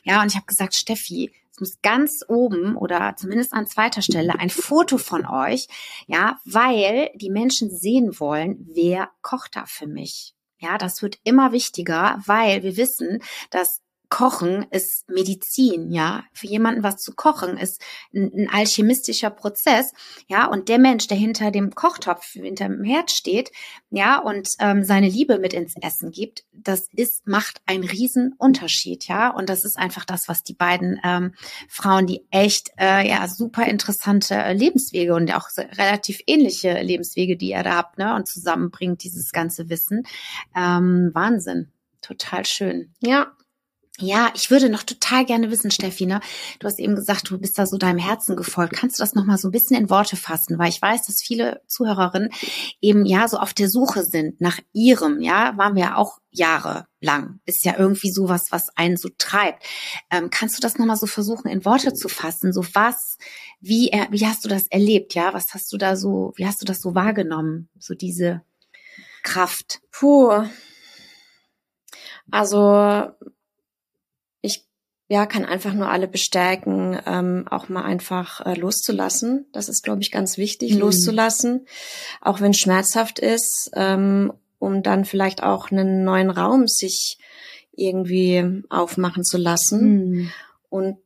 Ja, 0.03 0.21
und 0.21 0.27
ich 0.27 0.35
habe 0.35 0.45
gesagt, 0.45 0.75
Steffi, 0.75 1.31
muss 1.59 1.81
ganz 1.81 2.23
oben 2.27 2.75
oder 2.75 3.15
zumindest 3.17 3.53
an 3.53 3.67
zweiter 3.67 4.01
Stelle 4.01 4.39
ein 4.39 4.49
Foto 4.49 4.97
von 4.97 5.25
euch, 5.25 5.67
ja, 6.07 6.39
weil 6.45 7.11
die 7.15 7.29
Menschen 7.29 7.69
sehen 7.69 8.19
wollen, 8.19 8.67
wer 8.73 9.09
kocht 9.21 9.55
da 9.55 9.65
für 9.65 9.87
mich. 9.87 10.35
Ja, 10.57 10.77
das 10.77 11.01
wird 11.01 11.19
immer 11.23 11.51
wichtiger, 11.51 12.21
weil 12.25 12.63
wir 12.63 12.75
wissen, 12.75 13.21
dass 13.49 13.81
Kochen 14.09 14.65
ist 14.71 15.07
Medizin, 15.07 15.91
ja. 15.91 16.23
Für 16.33 16.47
jemanden 16.47 16.81
was 16.81 16.97
zu 16.97 17.13
kochen 17.13 17.57
ist 17.57 17.81
ein, 18.13 18.31
ein, 18.33 18.49
alchemistischer 18.49 19.29
Prozess, 19.29 19.91
ja. 20.27 20.47
Und 20.47 20.67
der 20.67 20.79
Mensch, 20.79 21.07
der 21.07 21.17
hinter 21.17 21.51
dem 21.51 21.75
Kochtopf, 21.75 22.25
hinter 22.33 22.67
dem 22.67 22.83
Herd 22.83 23.11
steht, 23.11 23.51
ja, 23.91 24.17
und 24.17 24.49
ähm, 24.59 24.83
seine 24.83 25.07
Liebe 25.07 25.37
mit 25.37 25.53
ins 25.53 25.75
Essen 25.79 26.11
gibt, 26.11 26.43
das 26.51 26.87
ist, 26.95 27.27
macht 27.27 27.61
einen 27.67 27.83
riesen 27.83 28.33
Unterschied, 28.37 29.07
ja. 29.07 29.29
Und 29.29 29.47
das 29.47 29.63
ist 29.63 29.77
einfach 29.77 30.05
das, 30.05 30.27
was 30.27 30.41
die 30.43 30.55
beiden 30.55 30.99
ähm, 31.03 31.35
Frauen, 31.69 32.07
die 32.07 32.25
echt, 32.31 32.71
äh, 32.79 33.07
ja, 33.07 33.27
super 33.27 33.65
interessante 33.65 34.51
Lebenswege 34.53 35.13
und 35.13 35.31
auch 35.35 35.49
relativ 35.77 36.19
ähnliche 36.25 36.81
Lebenswege, 36.81 37.37
die 37.37 37.51
ihr 37.51 37.63
da 37.63 37.75
habt, 37.75 37.99
ne, 37.99 38.15
und 38.15 38.27
zusammenbringt 38.27 39.03
dieses 39.03 39.31
ganze 39.31 39.69
Wissen. 39.69 40.03
Ähm, 40.55 41.11
Wahnsinn. 41.13 41.71
Total 42.01 42.45
schön. 42.45 42.93
Ja, 43.01 43.33
ja, 44.01 44.31
ich 44.33 44.49
würde 44.49 44.69
noch 44.69 44.83
total 44.83 45.25
gerne 45.25 45.51
wissen, 45.51 45.71
Steffi, 45.71 46.05
ne? 46.05 46.21
Du 46.59 46.67
hast 46.67 46.79
eben 46.79 46.95
gesagt, 46.95 47.29
du 47.29 47.37
bist 47.37 47.57
da 47.59 47.65
so 47.65 47.77
deinem 47.77 47.97
Herzen 47.97 48.35
gefolgt. 48.35 48.73
Kannst 48.73 48.97
du 48.97 49.03
das 49.03 49.13
noch 49.13 49.25
mal 49.25 49.37
so 49.37 49.49
ein 49.49 49.51
bisschen 49.51 49.75
in 49.75 49.89
Worte 49.89 50.15
fassen? 50.15 50.57
Weil 50.57 50.69
ich 50.69 50.81
weiß, 50.81 51.05
dass 51.05 51.21
viele 51.21 51.61
Zuhörerinnen 51.67 52.29
eben 52.81 53.05
ja 53.05 53.27
so 53.27 53.37
auf 53.37 53.53
der 53.53 53.69
Suche 53.69 54.03
sind 54.03 54.39
nach 54.41 54.59
ihrem, 54.73 55.21
ja, 55.21 55.57
waren 55.57 55.75
wir 55.75 55.83
ja 55.83 55.95
auch 55.95 56.19
jahrelang. 56.31 57.39
Ist 57.45 57.65
ja 57.65 57.75
irgendwie 57.77 58.11
sowas, 58.11 58.47
was 58.51 58.69
einen 58.75 58.97
so 58.97 59.09
treibt. 59.17 59.63
Ähm, 60.09 60.29
kannst 60.29 60.57
du 60.57 60.61
das 60.61 60.77
noch 60.77 60.85
mal 60.85 60.95
so 60.95 61.07
versuchen, 61.07 61.49
in 61.49 61.65
Worte 61.65 61.93
zu 61.93 62.07
fassen? 62.07 62.53
So 62.53 62.63
was, 62.73 63.17
wie, 63.59 63.91
wie 64.11 64.25
hast 64.25 64.45
du 64.45 64.49
das 64.49 64.67
erlebt, 64.67 65.13
ja? 65.13 65.33
Was 65.33 65.53
hast 65.53 65.71
du 65.73 65.77
da 65.77 65.95
so, 65.95 66.33
wie 66.35 66.45
hast 66.45 66.61
du 66.61 66.65
das 66.65 66.81
so 66.81 66.95
wahrgenommen? 66.95 67.69
So 67.77 67.93
diese 67.95 68.41
Kraft. 69.23 69.81
Puh. 69.91 70.45
Also 72.31 73.11
ja, 75.11 75.25
kann 75.25 75.43
einfach 75.43 75.73
nur 75.73 75.89
alle 75.89 76.07
bestärken, 76.07 76.99
ähm, 77.07 77.45
auch 77.49 77.67
mal 77.67 77.83
einfach 77.83 78.45
äh, 78.45 78.53
loszulassen. 78.53 79.47
Das 79.51 79.67
ist, 79.67 79.83
glaube 79.83 80.01
ich, 80.01 80.11
ganz 80.11 80.37
wichtig, 80.37 80.75
mhm. 80.75 80.81
loszulassen, 80.81 81.65
auch 82.21 82.41
wenn 82.41 82.51
es 82.51 82.59
schmerzhaft 82.59 83.17
ist, 83.17 83.71
ähm, 83.73 84.31
um 84.59 84.83
dann 84.83 85.05
vielleicht 85.05 85.41
auch 85.41 85.71
einen 85.71 86.03
neuen 86.03 86.29
Raum 86.29 86.67
sich 86.67 87.17
irgendwie 87.71 88.63
aufmachen 88.69 89.23
zu 89.23 89.39
lassen. 89.39 90.09
Mhm. 90.09 90.31
Und 90.69 90.97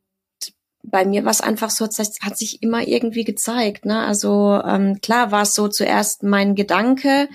bei 0.82 1.06
mir 1.06 1.24
war 1.24 1.30
es 1.30 1.40
einfach 1.40 1.70
so, 1.70 1.86
das 1.86 2.12
hat 2.20 2.36
sich 2.36 2.62
immer 2.62 2.86
irgendwie 2.86 3.24
gezeigt. 3.24 3.86
Ne? 3.86 4.00
Also 4.04 4.60
ähm, 4.66 5.00
klar 5.00 5.30
war 5.30 5.42
es 5.42 5.54
so 5.54 5.68
zuerst 5.68 6.22
mein 6.22 6.54
Gedanke 6.54 7.30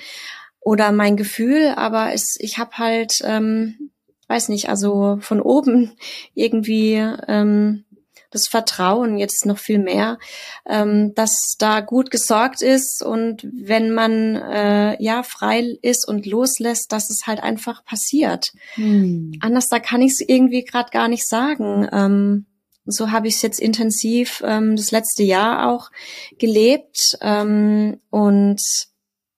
oder 0.59 0.91
mein 0.91 1.17
Gefühl, 1.17 1.73
aber 1.75 2.13
es, 2.13 2.35
ich 2.39 2.59
habe 2.59 2.77
halt 2.77 3.13
ähm, 3.23 3.89
weiß 4.29 4.49
nicht, 4.49 4.69
also 4.69 5.17
von 5.19 5.41
oben 5.41 5.91
irgendwie 6.33 6.95
ähm, 7.27 7.83
das 8.31 8.47
Vertrauen 8.47 9.17
jetzt 9.17 9.45
noch 9.45 9.57
viel 9.57 9.79
mehr, 9.79 10.19
ähm, 10.67 11.13
dass 11.15 11.55
da 11.57 11.81
gut 11.81 12.11
gesorgt 12.11 12.61
ist 12.61 13.03
und 13.03 13.47
wenn 13.51 13.91
man 13.91 14.35
äh, 14.35 15.01
ja 15.01 15.23
frei 15.23 15.77
ist 15.81 16.07
und 16.07 16.27
loslässt, 16.27 16.91
dass 16.91 17.09
es 17.09 17.21
halt 17.25 17.41
einfach 17.41 17.83
passiert. 17.83 18.51
Hm. 18.75 19.33
Anders 19.41 19.67
da 19.67 19.79
kann 19.79 20.01
ich 20.01 20.11
es 20.11 20.21
irgendwie 20.21 20.63
gerade 20.63 20.91
gar 20.91 21.07
nicht 21.07 21.27
sagen. 21.27 21.87
Ähm, 21.91 22.45
so 22.85 23.11
habe 23.11 23.27
ich 23.27 23.35
es 23.35 23.41
jetzt 23.41 23.59
intensiv 23.59 24.43
ähm, 24.45 24.75
das 24.75 24.91
letzte 24.91 25.23
Jahr 25.23 25.69
auch 25.69 25.89
gelebt 26.37 27.17
ähm, 27.21 27.99
und 28.09 28.61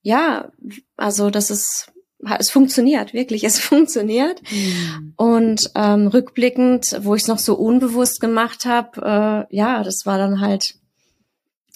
ja, 0.02 0.50
also 0.96 1.30
das 1.30 1.50
ist 1.50 1.91
es 2.38 2.50
funktioniert, 2.50 3.12
wirklich, 3.12 3.44
es 3.44 3.58
funktioniert. 3.60 4.40
Mhm. 4.50 5.14
Und 5.16 5.70
ähm, 5.74 6.06
rückblickend, 6.06 6.98
wo 7.02 7.14
ich 7.14 7.22
es 7.22 7.28
noch 7.28 7.38
so 7.38 7.54
unbewusst 7.54 8.20
gemacht 8.20 8.64
habe, 8.64 9.46
äh, 9.50 9.56
ja, 9.56 9.82
das 9.82 10.06
war 10.06 10.18
dann 10.18 10.40
halt 10.40 10.74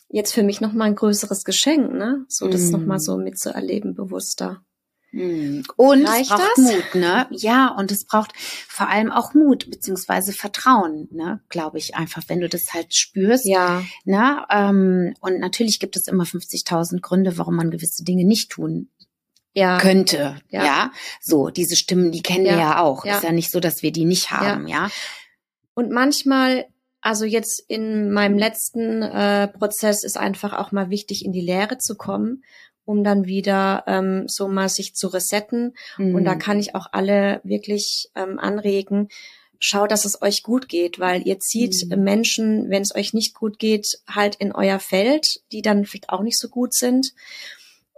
jetzt 0.08 0.32
für 0.32 0.42
mich 0.42 0.60
nochmal 0.60 0.88
ein 0.88 0.94
größeres 0.94 1.44
Geschenk, 1.44 1.92
ne? 1.92 2.24
So 2.28 2.48
das 2.48 2.62
mhm. 2.62 2.72
nochmal 2.72 3.00
so 3.00 3.16
mitzuerleben, 3.16 3.94
bewusster. 3.94 4.62
Mhm. 5.12 5.64
Und 5.76 6.06
Reicht 6.06 6.22
es 6.22 6.28
braucht 6.28 6.42
das? 6.56 6.64
Mut, 6.64 6.94
ne? 6.94 7.26
Ja, 7.30 7.74
und 7.76 7.90
es 7.90 8.04
braucht 8.04 8.32
vor 8.36 8.88
allem 8.88 9.10
auch 9.10 9.34
Mut 9.34 9.68
beziehungsweise 9.70 10.32
Vertrauen, 10.32 11.08
ne? 11.10 11.40
Glaube 11.48 11.78
ich 11.78 11.96
einfach, 11.96 12.22
wenn 12.28 12.40
du 12.40 12.48
das 12.48 12.72
halt 12.72 12.94
spürst. 12.94 13.46
Ja. 13.46 13.82
Ne? 14.04 14.44
Ähm, 14.50 15.14
und 15.20 15.40
natürlich 15.40 15.80
gibt 15.80 15.96
es 15.96 16.06
immer 16.06 16.24
50.000 16.24 17.00
Gründe, 17.00 17.36
warum 17.36 17.56
man 17.56 17.70
gewisse 17.70 18.04
Dinge 18.04 18.24
nicht 18.24 18.50
tun 18.50 18.90
ja. 19.56 19.78
könnte. 19.78 20.36
Ja. 20.50 20.64
ja. 20.64 20.92
So, 21.20 21.48
diese 21.48 21.76
Stimmen, 21.76 22.12
die 22.12 22.22
kennen 22.22 22.46
ja. 22.46 22.52
wir 22.52 22.58
ja 22.58 22.80
auch. 22.82 23.04
Ja. 23.04 23.16
Ist 23.16 23.24
ja 23.24 23.32
nicht 23.32 23.50
so, 23.50 23.58
dass 23.58 23.82
wir 23.82 23.90
die 23.90 24.04
nicht 24.04 24.30
haben, 24.30 24.68
ja. 24.68 24.90
Und 25.74 25.90
manchmal, 25.90 26.66
also 27.00 27.24
jetzt 27.24 27.62
in 27.68 28.10
meinem 28.10 28.38
letzten 28.38 29.02
äh, 29.02 29.48
Prozess 29.48 30.04
ist 30.04 30.16
einfach 30.16 30.52
auch 30.52 30.72
mal 30.72 30.90
wichtig, 30.90 31.24
in 31.24 31.32
die 31.32 31.40
Lehre 31.40 31.78
zu 31.78 31.96
kommen, 31.96 32.44
um 32.84 33.02
dann 33.02 33.26
wieder 33.26 33.84
ähm, 33.86 34.24
so 34.26 34.48
mal 34.48 34.68
sich 34.68 34.94
zu 34.94 35.08
resetten. 35.08 35.74
Mhm. 35.98 36.14
Und 36.14 36.24
da 36.24 36.34
mhm. 36.34 36.38
kann 36.38 36.58
ich 36.58 36.74
auch 36.74 36.88
alle 36.92 37.40
wirklich 37.42 38.10
ähm, 38.14 38.38
anregen, 38.38 39.08
schaut, 39.58 39.90
dass 39.90 40.04
es 40.04 40.20
euch 40.20 40.42
gut 40.42 40.68
geht, 40.68 40.98
weil 40.98 41.26
ihr 41.26 41.38
zieht 41.38 41.86
mhm. 41.88 42.04
Menschen, 42.04 42.70
wenn 42.70 42.82
es 42.82 42.94
euch 42.94 43.14
nicht 43.14 43.34
gut 43.34 43.58
geht, 43.58 44.00
halt 44.06 44.36
in 44.36 44.52
euer 44.52 44.78
Feld, 44.78 45.40
die 45.50 45.62
dann 45.62 45.86
vielleicht 45.86 46.10
auch 46.10 46.22
nicht 46.22 46.38
so 46.38 46.48
gut 46.48 46.74
sind. 46.74 47.12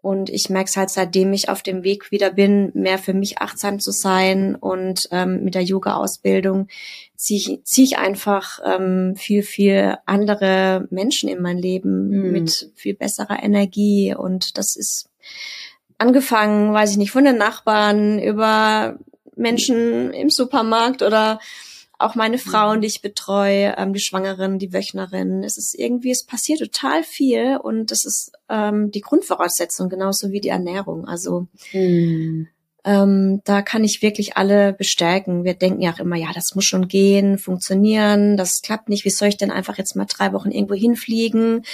Und 0.00 0.30
ich 0.30 0.48
merke 0.48 0.68
es 0.68 0.76
halt, 0.76 0.90
seitdem 0.90 1.32
ich 1.32 1.48
auf 1.48 1.62
dem 1.62 1.82
Weg 1.82 2.12
wieder 2.12 2.30
bin, 2.30 2.70
mehr 2.74 2.98
für 2.98 3.14
mich 3.14 3.38
achtsam 3.38 3.80
zu 3.80 3.90
sein 3.90 4.54
und 4.54 5.08
ähm, 5.10 5.42
mit 5.42 5.54
der 5.54 5.64
Yoga-Ausbildung 5.64 6.68
ziehe 7.16 7.38
ich, 7.38 7.60
zieh 7.64 7.84
ich 7.84 7.98
einfach 7.98 8.60
ähm, 8.64 9.16
viel, 9.16 9.42
viel 9.42 9.96
andere 10.06 10.86
Menschen 10.90 11.28
in 11.28 11.42
mein 11.42 11.58
Leben 11.58 12.08
mhm. 12.08 12.32
mit 12.32 12.70
viel 12.76 12.94
besserer 12.94 13.42
Energie. 13.42 14.14
Und 14.14 14.56
das 14.56 14.76
ist 14.76 15.10
angefangen, 15.98 16.72
weiß 16.72 16.92
ich 16.92 16.96
nicht, 16.96 17.10
von 17.10 17.24
den 17.24 17.36
Nachbarn 17.36 18.20
über 18.20 18.98
Menschen 19.34 20.12
im 20.12 20.30
Supermarkt 20.30 21.02
oder 21.02 21.40
auch 21.98 22.14
meine 22.14 22.38
Frauen, 22.38 22.80
die 22.80 22.86
ich 22.86 23.02
betreue, 23.02 23.74
ähm, 23.76 23.92
die 23.92 24.00
Schwangeren, 24.00 24.58
die 24.58 24.72
Wöchnerinnen. 24.72 25.42
Es 25.42 25.58
ist 25.58 25.76
irgendwie, 25.76 26.12
es 26.12 26.24
passiert 26.24 26.60
total 26.60 27.02
viel 27.02 27.58
und 27.60 27.90
das 27.90 28.04
ist 28.04 28.32
ähm, 28.48 28.92
die 28.92 29.00
Grundvoraussetzung, 29.00 29.88
genauso 29.88 30.30
wie 30.30 30.40
die 30.40 30.48
Ernährung. 30.48 31.08
Also 31.08 31.48
mhm. 31.72 32.46
ähm, 32.84 33.40
da 33.44 33.62
kann 33.62 33.82
ich 33.82 34.00
wirklich 34.00 34.36
alle 34.36 34.72
bestärken. 34.72 35.42
Wir 35.42 35.54
denken 35.54 35.82
ja 35.82 35.92
auch 35.92 35.98
immer, 35.98 36.14
ja, 36.14 36.28
das 36.32 36.54
muss 36.54 36.66
schon 36.66 36.86
gehen, 36.86 37.36
funktionieren, 37.36 38.36
das 38.36 38.62
klappt 38.62 38.88
nicht. 38.88 39.04
Wie 39.04 39.10
soll 39.10 39.28
ich 39.28 39.36
denn 39.36 39.50
einfach 39.50 39.76
jetzt 39.76 39.96
mal 39.96 40.06
drei 40.06 40.32
Wochen 40.32 40.52
irgendwo 40.52 40.74
hinfliegen 40.74 41.64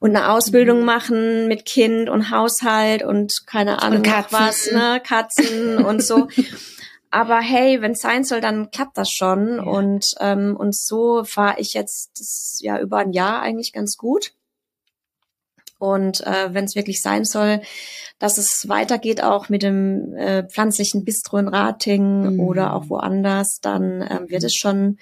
und 0.00 0.16
eine 0.16 0.32
Ausbildung 0.32 0.80
mhm. 0.80 0.86
machen 0.86 1.46
mit 1.46 1.64
Kind 1.66 2.10
und 2.10 2.32
Haushalt 2.32 3.04
und 3.04 3.46
keine 3.46 3.80
Ahnung 3.80 3.98
und 4.00 4.32
was, 4.32 4.72
ne, 4.72 5.00
Katzen 5.06 5.84
und 5.84 6.02
so. 6.02 6.26
Aber 7.10 7.40
hey, 7.40 7.80
wenn 7.80 7.92
es 7.92 8.00
sein 8.00 8.24
soll, 8.24 8.40
dann 8.40 8.70
klappt 8.70 8.98
das 8.98 9.10
schon. 9.10 9.56
Ja. 9.56 9.62
Und, 9.62 10.14
ähm, 10.20 10.56
und 10.56 10.74
so 10.76 11.24
fahre 11.24 11.58
ich 11.58 11.74
jetzt 11.74 12.10
das, 12.18 12.58
ja 12.60 12.78
über 12.78 12.98
ein 12.98 13.12
Jahr 13.12 13.40
eigentlich 13.40 13.72
ganz 13.72 13.96
gut. 13.96 14.34
Und 15.78 16.26
äh, 16.26 16.52
wenn 16.52 16.64
es 16.64 16.74
wirklich 16.74 17.00
sein 17.00 17.24
soll, 17.24 17.62
dass 18.18 18.36
es 18.36 18.68
weitergeht 18.68 19.22
auch 19.22 19.48
mit 19.48 19.62
dem 19.62 20.12
äh, 20.14 20.42
pflanzlichen 20.42 21.04
Bistro 21.04 21.38
in 21.38 21.48
Rating 21.48 22.34
mhm. 22.34 22.40
oder 22.40 22.74
auch 22.74 22.88
woanders, 22.88 23.60
dann 23.62 24.02
ähm, 24.02 24.28
wird 24.28 24.42
es 24.42 24.56
schon 24.56 24.98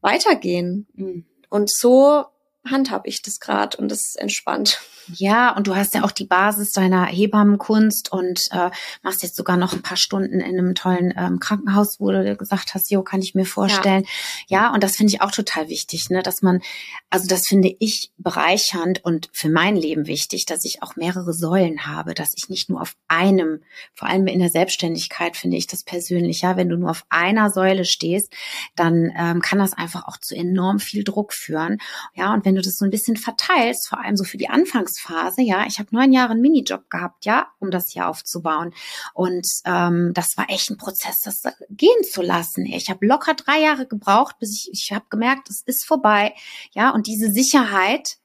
weitergehen. 0.00 0.86
Mhm. 0.94 1.24
Und 1.48 1.70
so 1.70 2.24
handhab 2.70 3.06
ich 3.06 3.22
das 3.22 3.40
gerade 3.40 3.76
und 3.76 3.90
das 3.90 4.00
ist 4.00 4.18
entspannt. 4.18 4.80
Ja, 5.14 5.56
und 5.56 5.68
du 5.68 5.76
hast 5.76 5.94
ja 5.94 6.02
auch 6.02 6.10
die 6.10 6.26
Basis 6.26 6.72
deiner 6.72 7.06
Hebammenkunst 7.06 8.10
und 8.10 8.40
äh, 8.50 8.70
machst 9.02 9.22
jetzt 9.22 9.36
sogar 9.36 9.56
noch 9.56 9.72
ein 9.72 9.82
paar 9.82 9.96
Stunden 9.96 10.40
in 10.40 10.58
einem 10.58 10.74
tollen 10.74 11.14
ähm, 11.16 11.38
Krankenhaus, 11.38 12.00
wo 12.00 12.10
du 12.10 12.36
gesagt 12.36 12.74
hast, 12.74 12.90
jo, 12.90 13.02
kann 13.02 13.22
ich 13.22 13.34
mir 13.34 13.46
vorstellen. 13.46 14.04
Ja, 14.48 14.64
ja 14.64 14.74
und 14.74 14.82
das 14.82 14.96
finde 14.96 15.12
ich 15.12 15.22
auch 15.22 15.30
total 15.30 15.68
wichtig, 15.68 16.10
ne, 16.10 16.22
dass 16.22 16.42
man, 16.42 16.60
also 17.08 17.28
das 17.28 17.46
finde 17.46 17.72
ich 17.78 18.10
bereichernd 18.18 19.04
und 19.04 19.30
für 19.32 19.48
mein 19.48 19.76
Leben 19.76 20.06
wichtig, 20.06 20.44
dass 20.44 20.64
ich 20.64 20.82
auch 20.82 20.96
mehrere 20.96 21.32
Säulen 21.32 21.86
habe, 21.86 22.14
dass 22.14 22.34
ich 22.36 22.48
nicht 22.48 22.68
nur 22.68 22.80
auf 22.80 22.96
einem, 23.06 23.62
vor 23.94 24.08
allem 24.08 24.26
in 24.26 24.40
der 24.40 24.50
Selbstständigkeit 24.50 25.36
finde 25.36 25.56
ich 25.56 25.68
das 25.68 25.84
persönlich, 25.84 26.40
ja, 26.40 26.56
wenn 26.56 26.68
du 26.68 26.76
nur 26.76 26.90
auf 26.90 27.04
einer 27.10 27.50
Säule 27.50 27.84
stehst, 27.84 28.32
dann 28.74 29.12
ähm, 29.16 29.40
kann 29.40 29.60
das 29.60 29.72
einfach 29.72 30.08
auch 30.08 30.16
zu 30.16 30.34
enorm 30.34 30.80
viel 30.80 31.04
Druck 31.04 31.32
führen. 31.32 31.78
Ja, 32.14 32.34
und 32.34 32.44
wenn 32.44 32.55
du 32.56 32.62
das 32.62 32.76
so 32.76 32.84
ein 32.84 32.90
bisschen 32.90 33.16
verteilst, 33.16 33.88
vor 33.88 34.02
allem 34.02 34.16
so 34.16 34.24
für 34.24 34.38
die 34.38 34.48
Anfangs 34.48 34.86
Anfangsphase, 34.86 35.42
ja, 35.42 35.66
ich 35.66 35.78
habe 35.78 35.94
neun 35.94 36.12
Jahre 36.12 36.32
einen 36.32 36.40
Minijob 36.40 36.90
gehabt, 36.90 37.24
ja, 37.24 37.48
um 37.58 37.70
das 37.70 37.90
hier 37.90 38.08
aufzubauen. 38.08 38.72
Und 39.14 39.46
ähm, 39.64 40.12
das 40.14 40.36
war 40.36 40.48
echt 40.50 40.70
ein 40.70 40.76
Prozess, 40.76 41.20
das 41.20 41.42
gehen 41.70 42.04
zu 42.10 42.22
lassen. 42.22 42.66
Ich 42.66 42.90
habe 42.90 43.06
locker 43.06 43.34
drei 43.34 43.60
Jahre 43.60 43.86
gebraucht, 43.86 44.36
bis 44.38 44.52
ich, 44.52 44.70
ich 44.72 44.92
habe 44.92 45.06
gemerkt, 45.10 45.50
es 45.50 45.62
ist 45.62 45.84
vorbei. 45.86 46.34
Ja, 46.72 46.90
und 46.90 47.06
diese 47.06 47.30
Sicherheit, 47.30 48.18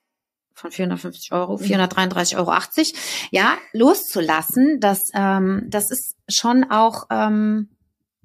von 0.53 0.71
450 0.71 1.31
Euro, 1.31 1.55
433,80 1.55 2.37
Euro, 2.37 2.53
ja, 3.31 3.57
loszulassen, 3.73 4.79
das, 4.79 5.09
ähm, 5.15 5.63
das 5.67 5.89
ist 5.89 6.15
schon 6.29 6.65
auch 6.69 7.07
ähm, 7.09 7.69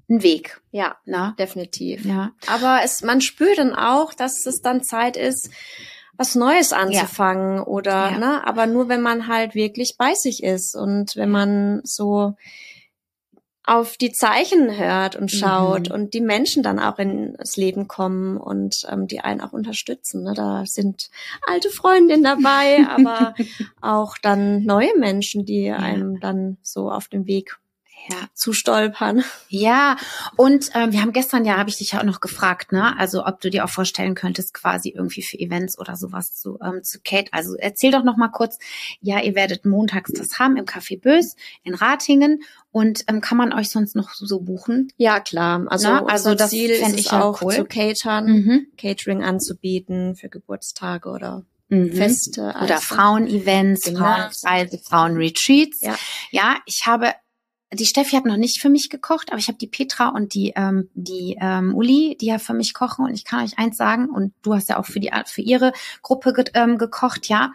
ein 0.09 0.23
Weg. 0.23 0.61
Ja, 0.71 0.97
na? 1.07 1.35
definitiv. 1.38 2.05
Ja. 2.05 2.33
Aber 2.47 2.81
es, 2.85 3.03
man 3.03 3.21
spürt 3.21 3.59
dann 3.59 3.75
auch, 3.75 4.12
dass 4.12 4.45
es 4.45 4.61
dann 4.61 4.83
Zeit 4.83 5.16
ist, 5.16 5.51
was 6.17 6.35
Neues 6.35 6.73
anzufangen 6.73 7.59
ja. 7.59 7.67
oder, 7.67 8.11
ja. 8.11 8.19
ne, 8.19 8.47
aber 8.47 8.67
nur 8.67 8.89
wenn 8.89 9.03
man 9.03 9.29
halt 9.29 9.55
wirklich 9.55 9.97
bei 9.99 10.15
sich 10.15 10.43
ist 10.43 10.75
und 10.75 11.17
wenn 11.17 11.31
man 11.31 11.81
so 11.85 12.35
auf 13.67 13.97
die 13.97 14.13
Zeichen 14.13 14.79
hört 14.79 15.17
und 15.17 15.31
schaut 15.31 15.89
mhm. 15.89 15.95
und 15.95 16.15
die 16.15 16.21
Menschen 16.21 16.63
dann 16.63 16.79
auch 16.79 16.99
ins 16.99 17.57
Leben 17.57 17.89
kommen 17.89 18.37
und 18.37 18.87
ähm, 18.89 19.09
die 19.09 19.21
einen 19.21 19.41
auch 19.41 19.53
unterstützen. 19.53 20.23
Ne? 20.23 20.35
Da 20.35 20.65
sind 20.67 21.11
alte 21.49 21.71
Freundinnen 21.71 22.23
dabei, 22.23 22.87
aber 22.89 23.35
auch 23.81 24.19
dann 24.23 24.63
neue 24.63 24.97
Menschen, 24.97 25.45
die 25.45 25.65
ja. 25.65 25.79
einem 25.79 26.21
dann 26.21 26.59
so 26.63 26.93
auf 26.93 27.09
dem 27.09 27.27
Weg 27.27 27.59
ja. 28.09 28.16
zu 28.35 28.53
stolpern. 28.53 29.25
Ja, 29.49 29.97
und 30.37 30.71
ähm, 30.75 30.92
wir 30.92 31.03
haben 31.03 31.12
gestern 31.12 31.45
ja, 31.45 31.57
habe 31.57 31.71
ich 31.71 31.77
dich 31.77 31.92
ja 31.92 32.01
auch 32.01 32.05
noch 32.05 32.21
gefragt, 32.21 32.73
ne? 32.73 32.99
Also 32.99 33.25
ob 33.25 33.40
du 33.40 33.51
dir 33.51 33.64
auch 33.64 33.71
vorstellen 33.71 34.14
könntest, 34.14 34.55
quasi 34.55 34.90
irgendwie 34.90 35.23
für 35.23 35.38
Events 35.38 35.79
oder 35.79 35.97
sowas 35.97 36.35
zu, 36.35 36.59
ähm, 36.62 36.83
zu 36.83 37.01
Kate. 37.05 37.33
Also 37.33 37.55
erzähl 37.57 37.90
doch 37.90 38.05
noch 38.05 38.16
mal 38.16 38.29
kurz, 38.29 38.59
ja, 39.01 39.21
ihr 39.21 39.35
werdet 39.35 39.64
montags 39.64 40.12
das 40.12 40.38
haben 40.38 40.57
im 40.57 40.64
Café 40.64 41.01
Bös 41.01 41.37
in 41.62 41.75
Ratingen 41.75 42.42
und 42.73 43.05
ähm, 43.09 43.21
kann 43.21 43.38
man 43.38 43.53
euch 43.53 43.71
sonst 43.71 43.97
noch 43.97 44.11
so 44.11 44.40
buchen? 44.40 44.92
Ja, 44.97 45.21
klar. 45.21 45.64
Also, 45.69 45.88
Na, 45.88 46.05
also 46.07 46.35
das 46.35 46.51
Ziel 46.51 46.71
ist 46.71 46.99
ich 46.99 47.11
auch 47.12 47.42
cool. 47.42 47.55
zu 47.55 47.64
catern, 47.64 48.27
mhm. 48.27 48.66
Catering 48.77 49.25
anzubieten 49.25 50.14
für 50.16 50.29
Geburtstage 50.29 51.09
oder 51.09 51.45
Mhm. 51.69 51.92
Feste. 51.92 52.55
Also. 52.55 52.64
Oder 52.64 52.81
Frauenevents, 52.81 53.83
genau. 53.83 53.99
Frauenreise, 53.99 54.79
Frauenretreats. 54.79 55.81
Ja. 55.81 55.97
ja, 56.31 56.57
ich 56.64 56.83
habe 56.87 57.12
die 57.73 57.87
Steffi 57.87 58.17
hat 58.17 58.25
noch 58.25 58.37
nicht 58.37 58.61
für 58.61 58.69
mich 58.69 58.91
gekocht, 58.91 59.31
aber 59.31 59.39
ich 59.39 59.49
habe 59.49 59.59
die 59.59 59.67
Petra 59.67 60.09
und 60.09 60.35
die 60.35 60.53
ähm, 60.55 60.89
die 60.95 61.37
ähm, 61.41 61.75
Uli, 61.75 62.17
die 62.21 62.27
ja 62.27 62.39
für 62.39 62.55
mich 62.55 62.75
kochen 62.75 63.05
und 63.05 63.15
ich 63.15 63.25
kann 63.25 63.45
euch 63.45 63.59
eins 63.59 63.77
sagen 63.77 64.09
und 64.09 64.33
du 64.43 64.55
hast 64.55 64.69
ja 64.69 64.79
auch 64.79 64.87
für 64.87 65.01
die 65.01 65.11
für 65.27 65.43
ihre 65.43 65.73
Gruppe 66.03 66.33
ge 66.33 66.45
ähm, 66.55 66.79
gekocht, 66.79 67.29
ja. 67.29 67.53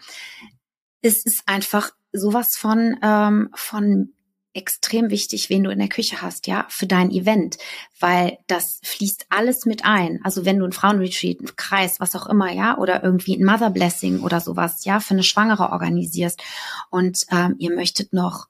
Es 1.02 1.26
ist 1.26 1.43
einfach 1.45 1.91
sowas 2.12 2.50
von 2.58 2.97
ähm, 3.02 3.50
von 3.56 4.13
extrem 4.54 5.10
wichtig, 5.10 5.50
wen 5.50 5.63
du 5.63 5.71
in 5.71 5.80
der 5.80 5.88
Küche 5.88 6.21
hast, 6.21 6.45
ja, 6.45 6.65
für 6.67 6.86
dein 6.86 7.10
Event, 7.10 7.58
weil 8.00 8.38
das 8.47 8.82
fließt 8.84 9.28
alles 9.30 9.65
mit 9.65 9.86
ein. 9.86 10.19
Also 10.24 10.43
wenn 10.45 10.60
du 10.60 10.65
ein 10.65 10.74
Frauenretreat, 10.74 11.39
ein 11.39 11.56
Kreis, 11.56 12.02
was 12.02 12.15
auch 12.15 12.28
immer, 12.28 12.52
ja, 12.52 12.78
oder 12.78 13.02
irgendwie 13.02 13.38
ein 13.38 13.45
Mother 13.45 13.69
Blessing 13.69 14.21
oder 14.21 14.41
sowas, 14.41 14.84
ja, 14.84 15.00
für 15.00 15.13
eine 15.13 15.24
Schwangere 15.24 15.71
organisierst 15.71 16.41
und 16.89 17.26
ähm, 17.32 17.56
ihr 17.60 17.74
möchtet 17.74 18.12
noch 18.12 18.47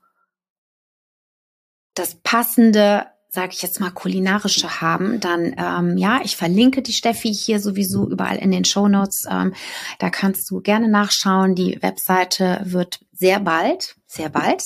das 1.93 2.15
passende 2.15 3.05
sage 3.33 3.53
ich 3.53 3.61
jetzt 3.61 3.79
mal, 3.79 3.91
kulinarische 3.91 4.81
haben, 4.81 5.21
dann 5.21 5.55
ähm, 5.57 5.97
ja, 5.97 6.19
ich 6.21 6.35
verlinke 6.35 6.81
die 6.81 6.91
Steffi 6.91 7.33
hier 7.33 7.61
sowieso 7.61 8.09
überall 8.09 8.35
in 8.35 8.51
den 8.51 8.65
Show 8.65 8.89
Notes. 8.89 9.23
Ähm, 9.29 9.53
da 9.99 10.09
kannst 10.09 10.51
du 10.51 10.59
gerne 10.59 10.89
nachschauen. 10.89 11.55
Die 11.55 11.81
Webseite 11.81 12.59
wird 12.65 12.99
sehr 13.13 13.39
bald, 13.39 13.95
sehr 14.05 14.27
bald 14.27 14.63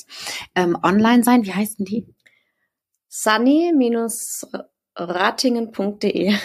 ähm, 0.56 0.76
online 0.82 1.24
sein. 1.24 1.46
Wie 1.46 1.54
heißt 1.54 1.78
denn 1.78 1.86
die? 1.86 2.08
Sunny 3.08 3.72
ratingen.de. 4.96 6.36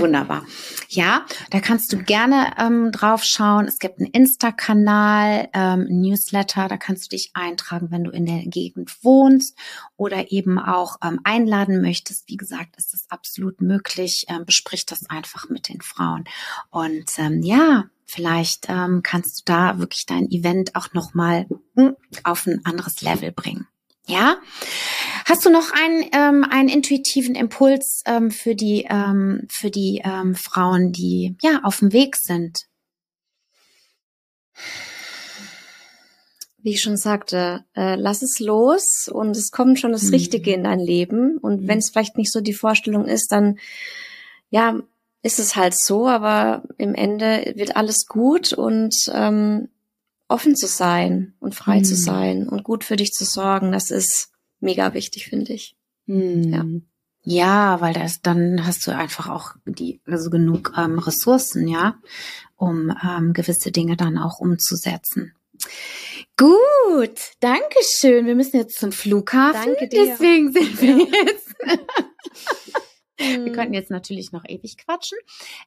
Wunderbar. 0.00 0.44
Ja, 0.90 1.26
da 1.50 1.60
kannst 1.60 1.92
du 1.92 1.98
gerne 1.98 2.54
ähm, 2.58 2.92
drauf 2.92 3.22
schauen. 3.22 3.66
Es 3.66 3.78
gibt 3.78 3.98
einen 3.98 4.08
Insta-Kanal, 4.10 5.50
ähm, 5.52 5.86
Newsletter, 5.90 6.66
da 6.66 6.78
kannst 6.78 7.04
du 7.04 7.08
dich 7.10 7.32
eintragen, 7.34 7.90
wenn 7.90 8.04
du 8.04 8.10
in 8.10 8.24
der 8.24 8.46
Gegend 8.46 8.96
wohnst 9.04 9.54
oder 9.98 10.32
eben 10.32 10.58
auch 10.58 10.96
ähm, 11.04 11.20
einladen 11.24 11.82
möchtest. 11.82 12.26
Wie 12.30 12.38
gesagt, 12.38 12.78
ist 12.78 12.94
das 12.94 13.04
absolut 13.10 13.60
möglich. 13.60 14.24
Ähm, 14.28 14.46
besprich 14.46 14.86
das 14.86 15.10
einfach 15.10 15.50
mit 15.50 15.68
den 15.68 15.82
Frauen. 15.82 16.24
Und 16.70 17.10
ähm, 17.18 17.42
ja, 17.42 17.84
vielleicht 18.06 18.70
ähm, 18.70 19.02
kannst 19.02 19.40
du 19.40 19.42
da 19.44 19.78
wirklich 19.78 20.06
dein 20.06 20.30
Event 20.30 20.74
auch 20.74 20.94
nochmal 20.94 21.46
hm, 21.76 21.96
auf 22.24 22.46
ein 22.46 22.64
anderes 22.64 23.02
Level 23.02 23.30
bringen. 23.30 23.66
Ja? 24.08 24.38
Hast 25.26 25.44
du 25.44 25.50
noch 25.50 25.70
einen, 25.72 26.04
ähm, 26.12 26.44
einen 26.50 26.68
intuitiven 26.68 27.34
Impuls 27.34 28.02
ähm, 28.06 28.30
für 28.30 28.54
die, 28.54 28.86
ähm, 28.88 29.46
für 29.50 29.70
die 29.70 30.00
ähm, 30.04 30.34
Frauen, 30.34 30.92
die 30.92 31.36
ja 31.42 31.60
auf 31.62 31.78
dem 31.80 31.92
Weg 31.92 32.16
sind? 32.16 32.60
Wie 36.60 36.70
ich 36.70 36.80
schon 36.80 36.96
sagte, 36.96 37.64
äh, 37.76 37.94
lass 37.96 38.22
es 38.22 38.40
los 38.40 39.08
und 39.12 39.36
es 39.36 39.50
kommt 39.50 39.78
schon 39.78 39.92
das 39.92 40.04
mhm. 40.04 40.14
Richtige 40.14 40.52
in 40.52 40.64
dein 40.64 40.80
Leben. 40.80 41.36
Und 41.36 41.62
mhm. 41.62 41.68
wenn 41.68 41.78
es 41.78 41.90
vielleicht 41.90 42.16
nicht 42.16 42.32
so 42.32 42.40
die 42.40 42.54
Vorstellung 42.54 43.04
ist, 43.04 43.30
dann 43.30 43.58
ja, 44.50 44.80
ist 45.22 45.38
es 45.38 45.56
halt 45.56 45.74
so, 45.78 46.08
aber 46.08 46.62
im 46.78 46.94
Ende 46.94 47.52
wird 47.56 47.76
alles 47.76 48.06
gut 48.06 48.52
und 48.54 48.94
ähm, 49.12 49.68
offen 50.28 50.54
zu 50.54 50.66
sein 50.66 51.34
und 51.40 51.54
frei 51.54 51.78
mhm. 51.78 51.84
zu 51.84 51.96
sein 51.96 52.48
und 52.48 52.62
gut 52.62 52.84
für 52.84 52.96
dich 52.96 53.12
zu 53.12 53.24
sorgen, 53.24 53.72
das 53.72 53.90
ist 53.90 54.30
mega 54.60 54.94
wichtig, 54.94 55.26
finde 55.26 55.54
ich. 55.54 55.76
Mhm. 56.06 56.52
Ja. 56.52 56.64
Ja, 57.24 57.80
weil 57.82 57.92
das, 57.92 58.22
dann 58.22 58.64
hast 58.66 58.86
du 58.86 58.96
einfach 58.96 59.28
auch 59.28 59.52
die, 59.66 60.00
also 60.06 60.30
genug 60.30 60.72
ähm, 60.78 60.98
Ressourcen, 60.98 61.68
ja, 61.68 61.98
um 62.56 62.90
ähm, 63.02 63.34
gewisse 63.34 63.70
Dinge 63.70 63.96
dann 63.96 64.16
auch 64.16 64.38
umzusetzen. 64.38 65.34
Gut, 66.36 67.20
danke 67.40 67.76
schön. 67.82 68.26
Wir 68.26 68.34
müssen 68.34 68.56
jetzt 68.56 68.78
zum 68.78 68.92
Flughafen. 68.92 69.74
Danke 69.74 69.88
dir. 69.88 70.06
Deswegen 70.06 70.52
sind 70.52 70.80
wir 70.80 70.98
jetzt. 70.98 71.54
Wir 73.18 73.52
könnten 73.52 73.74
jetzt 73.74 73.90
natürlich 73.90 74.32
noch 74.32 74.44
ewig 74.46 74.76
quatschen. 74.78 75.18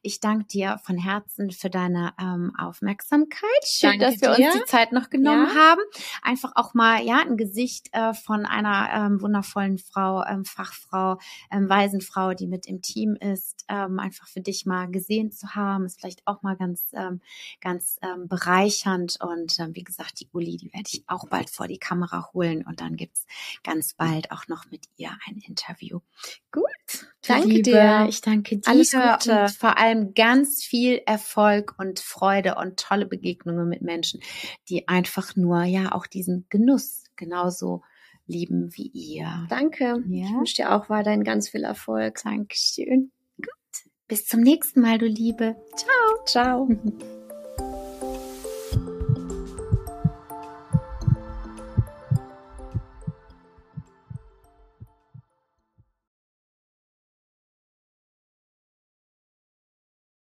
Ich 0.02 0.20
danke 0.20 0.46
dir 0.46 0.80
von 0.84 0.98
Herzen 0.98 1.52
für 1.52 1.70
deine 1.70 2.14
ähm, 2.20 2.54
Aufmerksamkeit. 2.58 3.42
Schön, 3.66 4.00
Danke 4.00 4.06
dass 4.06 4.22
wir 4.22 4.36
dir. 4.36 4.46
uns 4.48 4.56
die 4.60 4.66
Zeit 4.66 4.92
noch 4.92 5.10
genommen 5.10 5.48
Ja. 5.54 5.56
haben. 5.72 5.82
Einfach 6.22 6.54
auch 6.56 6.74
mal 6.74 7.04
ja 7.04 7.20
ein 7.22 7.38
Gesicht 7.38 7.90
äh, 7.92 8.14
von 8.14 8.46
einer 8.46 8.90
ähm, 8.94 9.22
wundervollen 9.22 9.78
Frau, 9.78 10.23
ähm, 10.23 10.46
Fachfrau, 10.46 11.17
ähm, 11.52 11.69
Waisenfrau, 11.69 12.34
die 12.34 12.48
mit 12.48 12.65
im 12.67 12.82
Team 12.82 13.15
ist, 13.15 13.65
ähm, 13.67 14.00
einfach 14.00 14.28
für 14.28 14.42
dich 14.42 14.65
mal 14.65 14.90
gesehen 14.90 15.32
zu 15.32 15.56
haben, 15.56 15.86
ist 15.86 16.00
vielleicht 16.00 16.25
auch 16.28 16.42
mal 16.44 16.56
ganz 16.56 16.86
ähm, 16.94 17.21
ganz 17.60 17.98
ähm, 18.02 18.28
bereichernd. 18.28 19.17
Und 19.21 19.60
ähm, 19.60 19.75
wie 19.75 19.84
gesagt, 19.84 20.19
die 20.19 20.28
Uli, 20.32 20.58
die 20.58 20.71
werde 20.73 20.90
ich 20.92 21.04
auch 21.08 21.28
bald 21.28 21.50
vor 21.50 21.67
die 21.67 21.78
Kamera 21.80 22.30
holen 22.34 22.65
und 22.65 22.82
dann 22.82 22.96
gibt's 22.96 23.25
ganz 23.63 23.94
bald 23.94 24.32
auch 24.32 24.48
noch 24.48 24.69
mit 24.71 24.86
ihr 24.98 25.12
ein 25.28 25.38
Interview. 25.46 26.00
Gut. 26.52 27.08
Danke 27.27 27.47
Liebe, 27.47 27.62
dir. 27.62 28.06
Ich 28.10 28.21
danke 28.21 28.58
dir. 28.58 28.67
Alles 28.67 28.91
Gute. 28.91 29.41
Und 29.43 29.52
vor 29.52 29.77
allem 29.77 30.13
ganz 30.13 30.63
viel 30.63 31.02
Erfolg 31.06 31.75
und 31.77 31.99
Freude 31.99 32.56
und 32.56 32.77
tolle 32.77 33.06
Begegnungen 33.06 33.69
mit 33.69 33.81
Menschen, 33.81 34.21
die 34.69 34.87
einfach 34.87 35.35
nur 35.35 35.63
ja 35.63 35.91
auch 35.93 36.08
diesen 36.08 36.45
Genuss 36.49 37.06
genauso 37.15 37.83
lieben 38.25 38.75
wie 38.75 38.87
ihr. 38.87 39.45
Danke. 39.49 40.04
Ja. 40.08 40.25
Ich 40.25 40.33
wünsche 40.33 40.56
dir 40.56 40.71
auch 40.71 40.89
weiterhin 40.89 41.23
ganz 41.23 41.49
viel 41.49 41.63
Erfolg. 41.63 42.19
Dankeschön. 42.23 43.12
Gut. 43.37 43.47
Bis 44.08 44.25
zum 44.25 44.41
nächsten 44.41 44.81
Mal, 44.81 44.97
du 44.97 45.06
Liebe. 45.06 45.56
Ciao. 45.75 46.25
Ciao. 46.25 46.69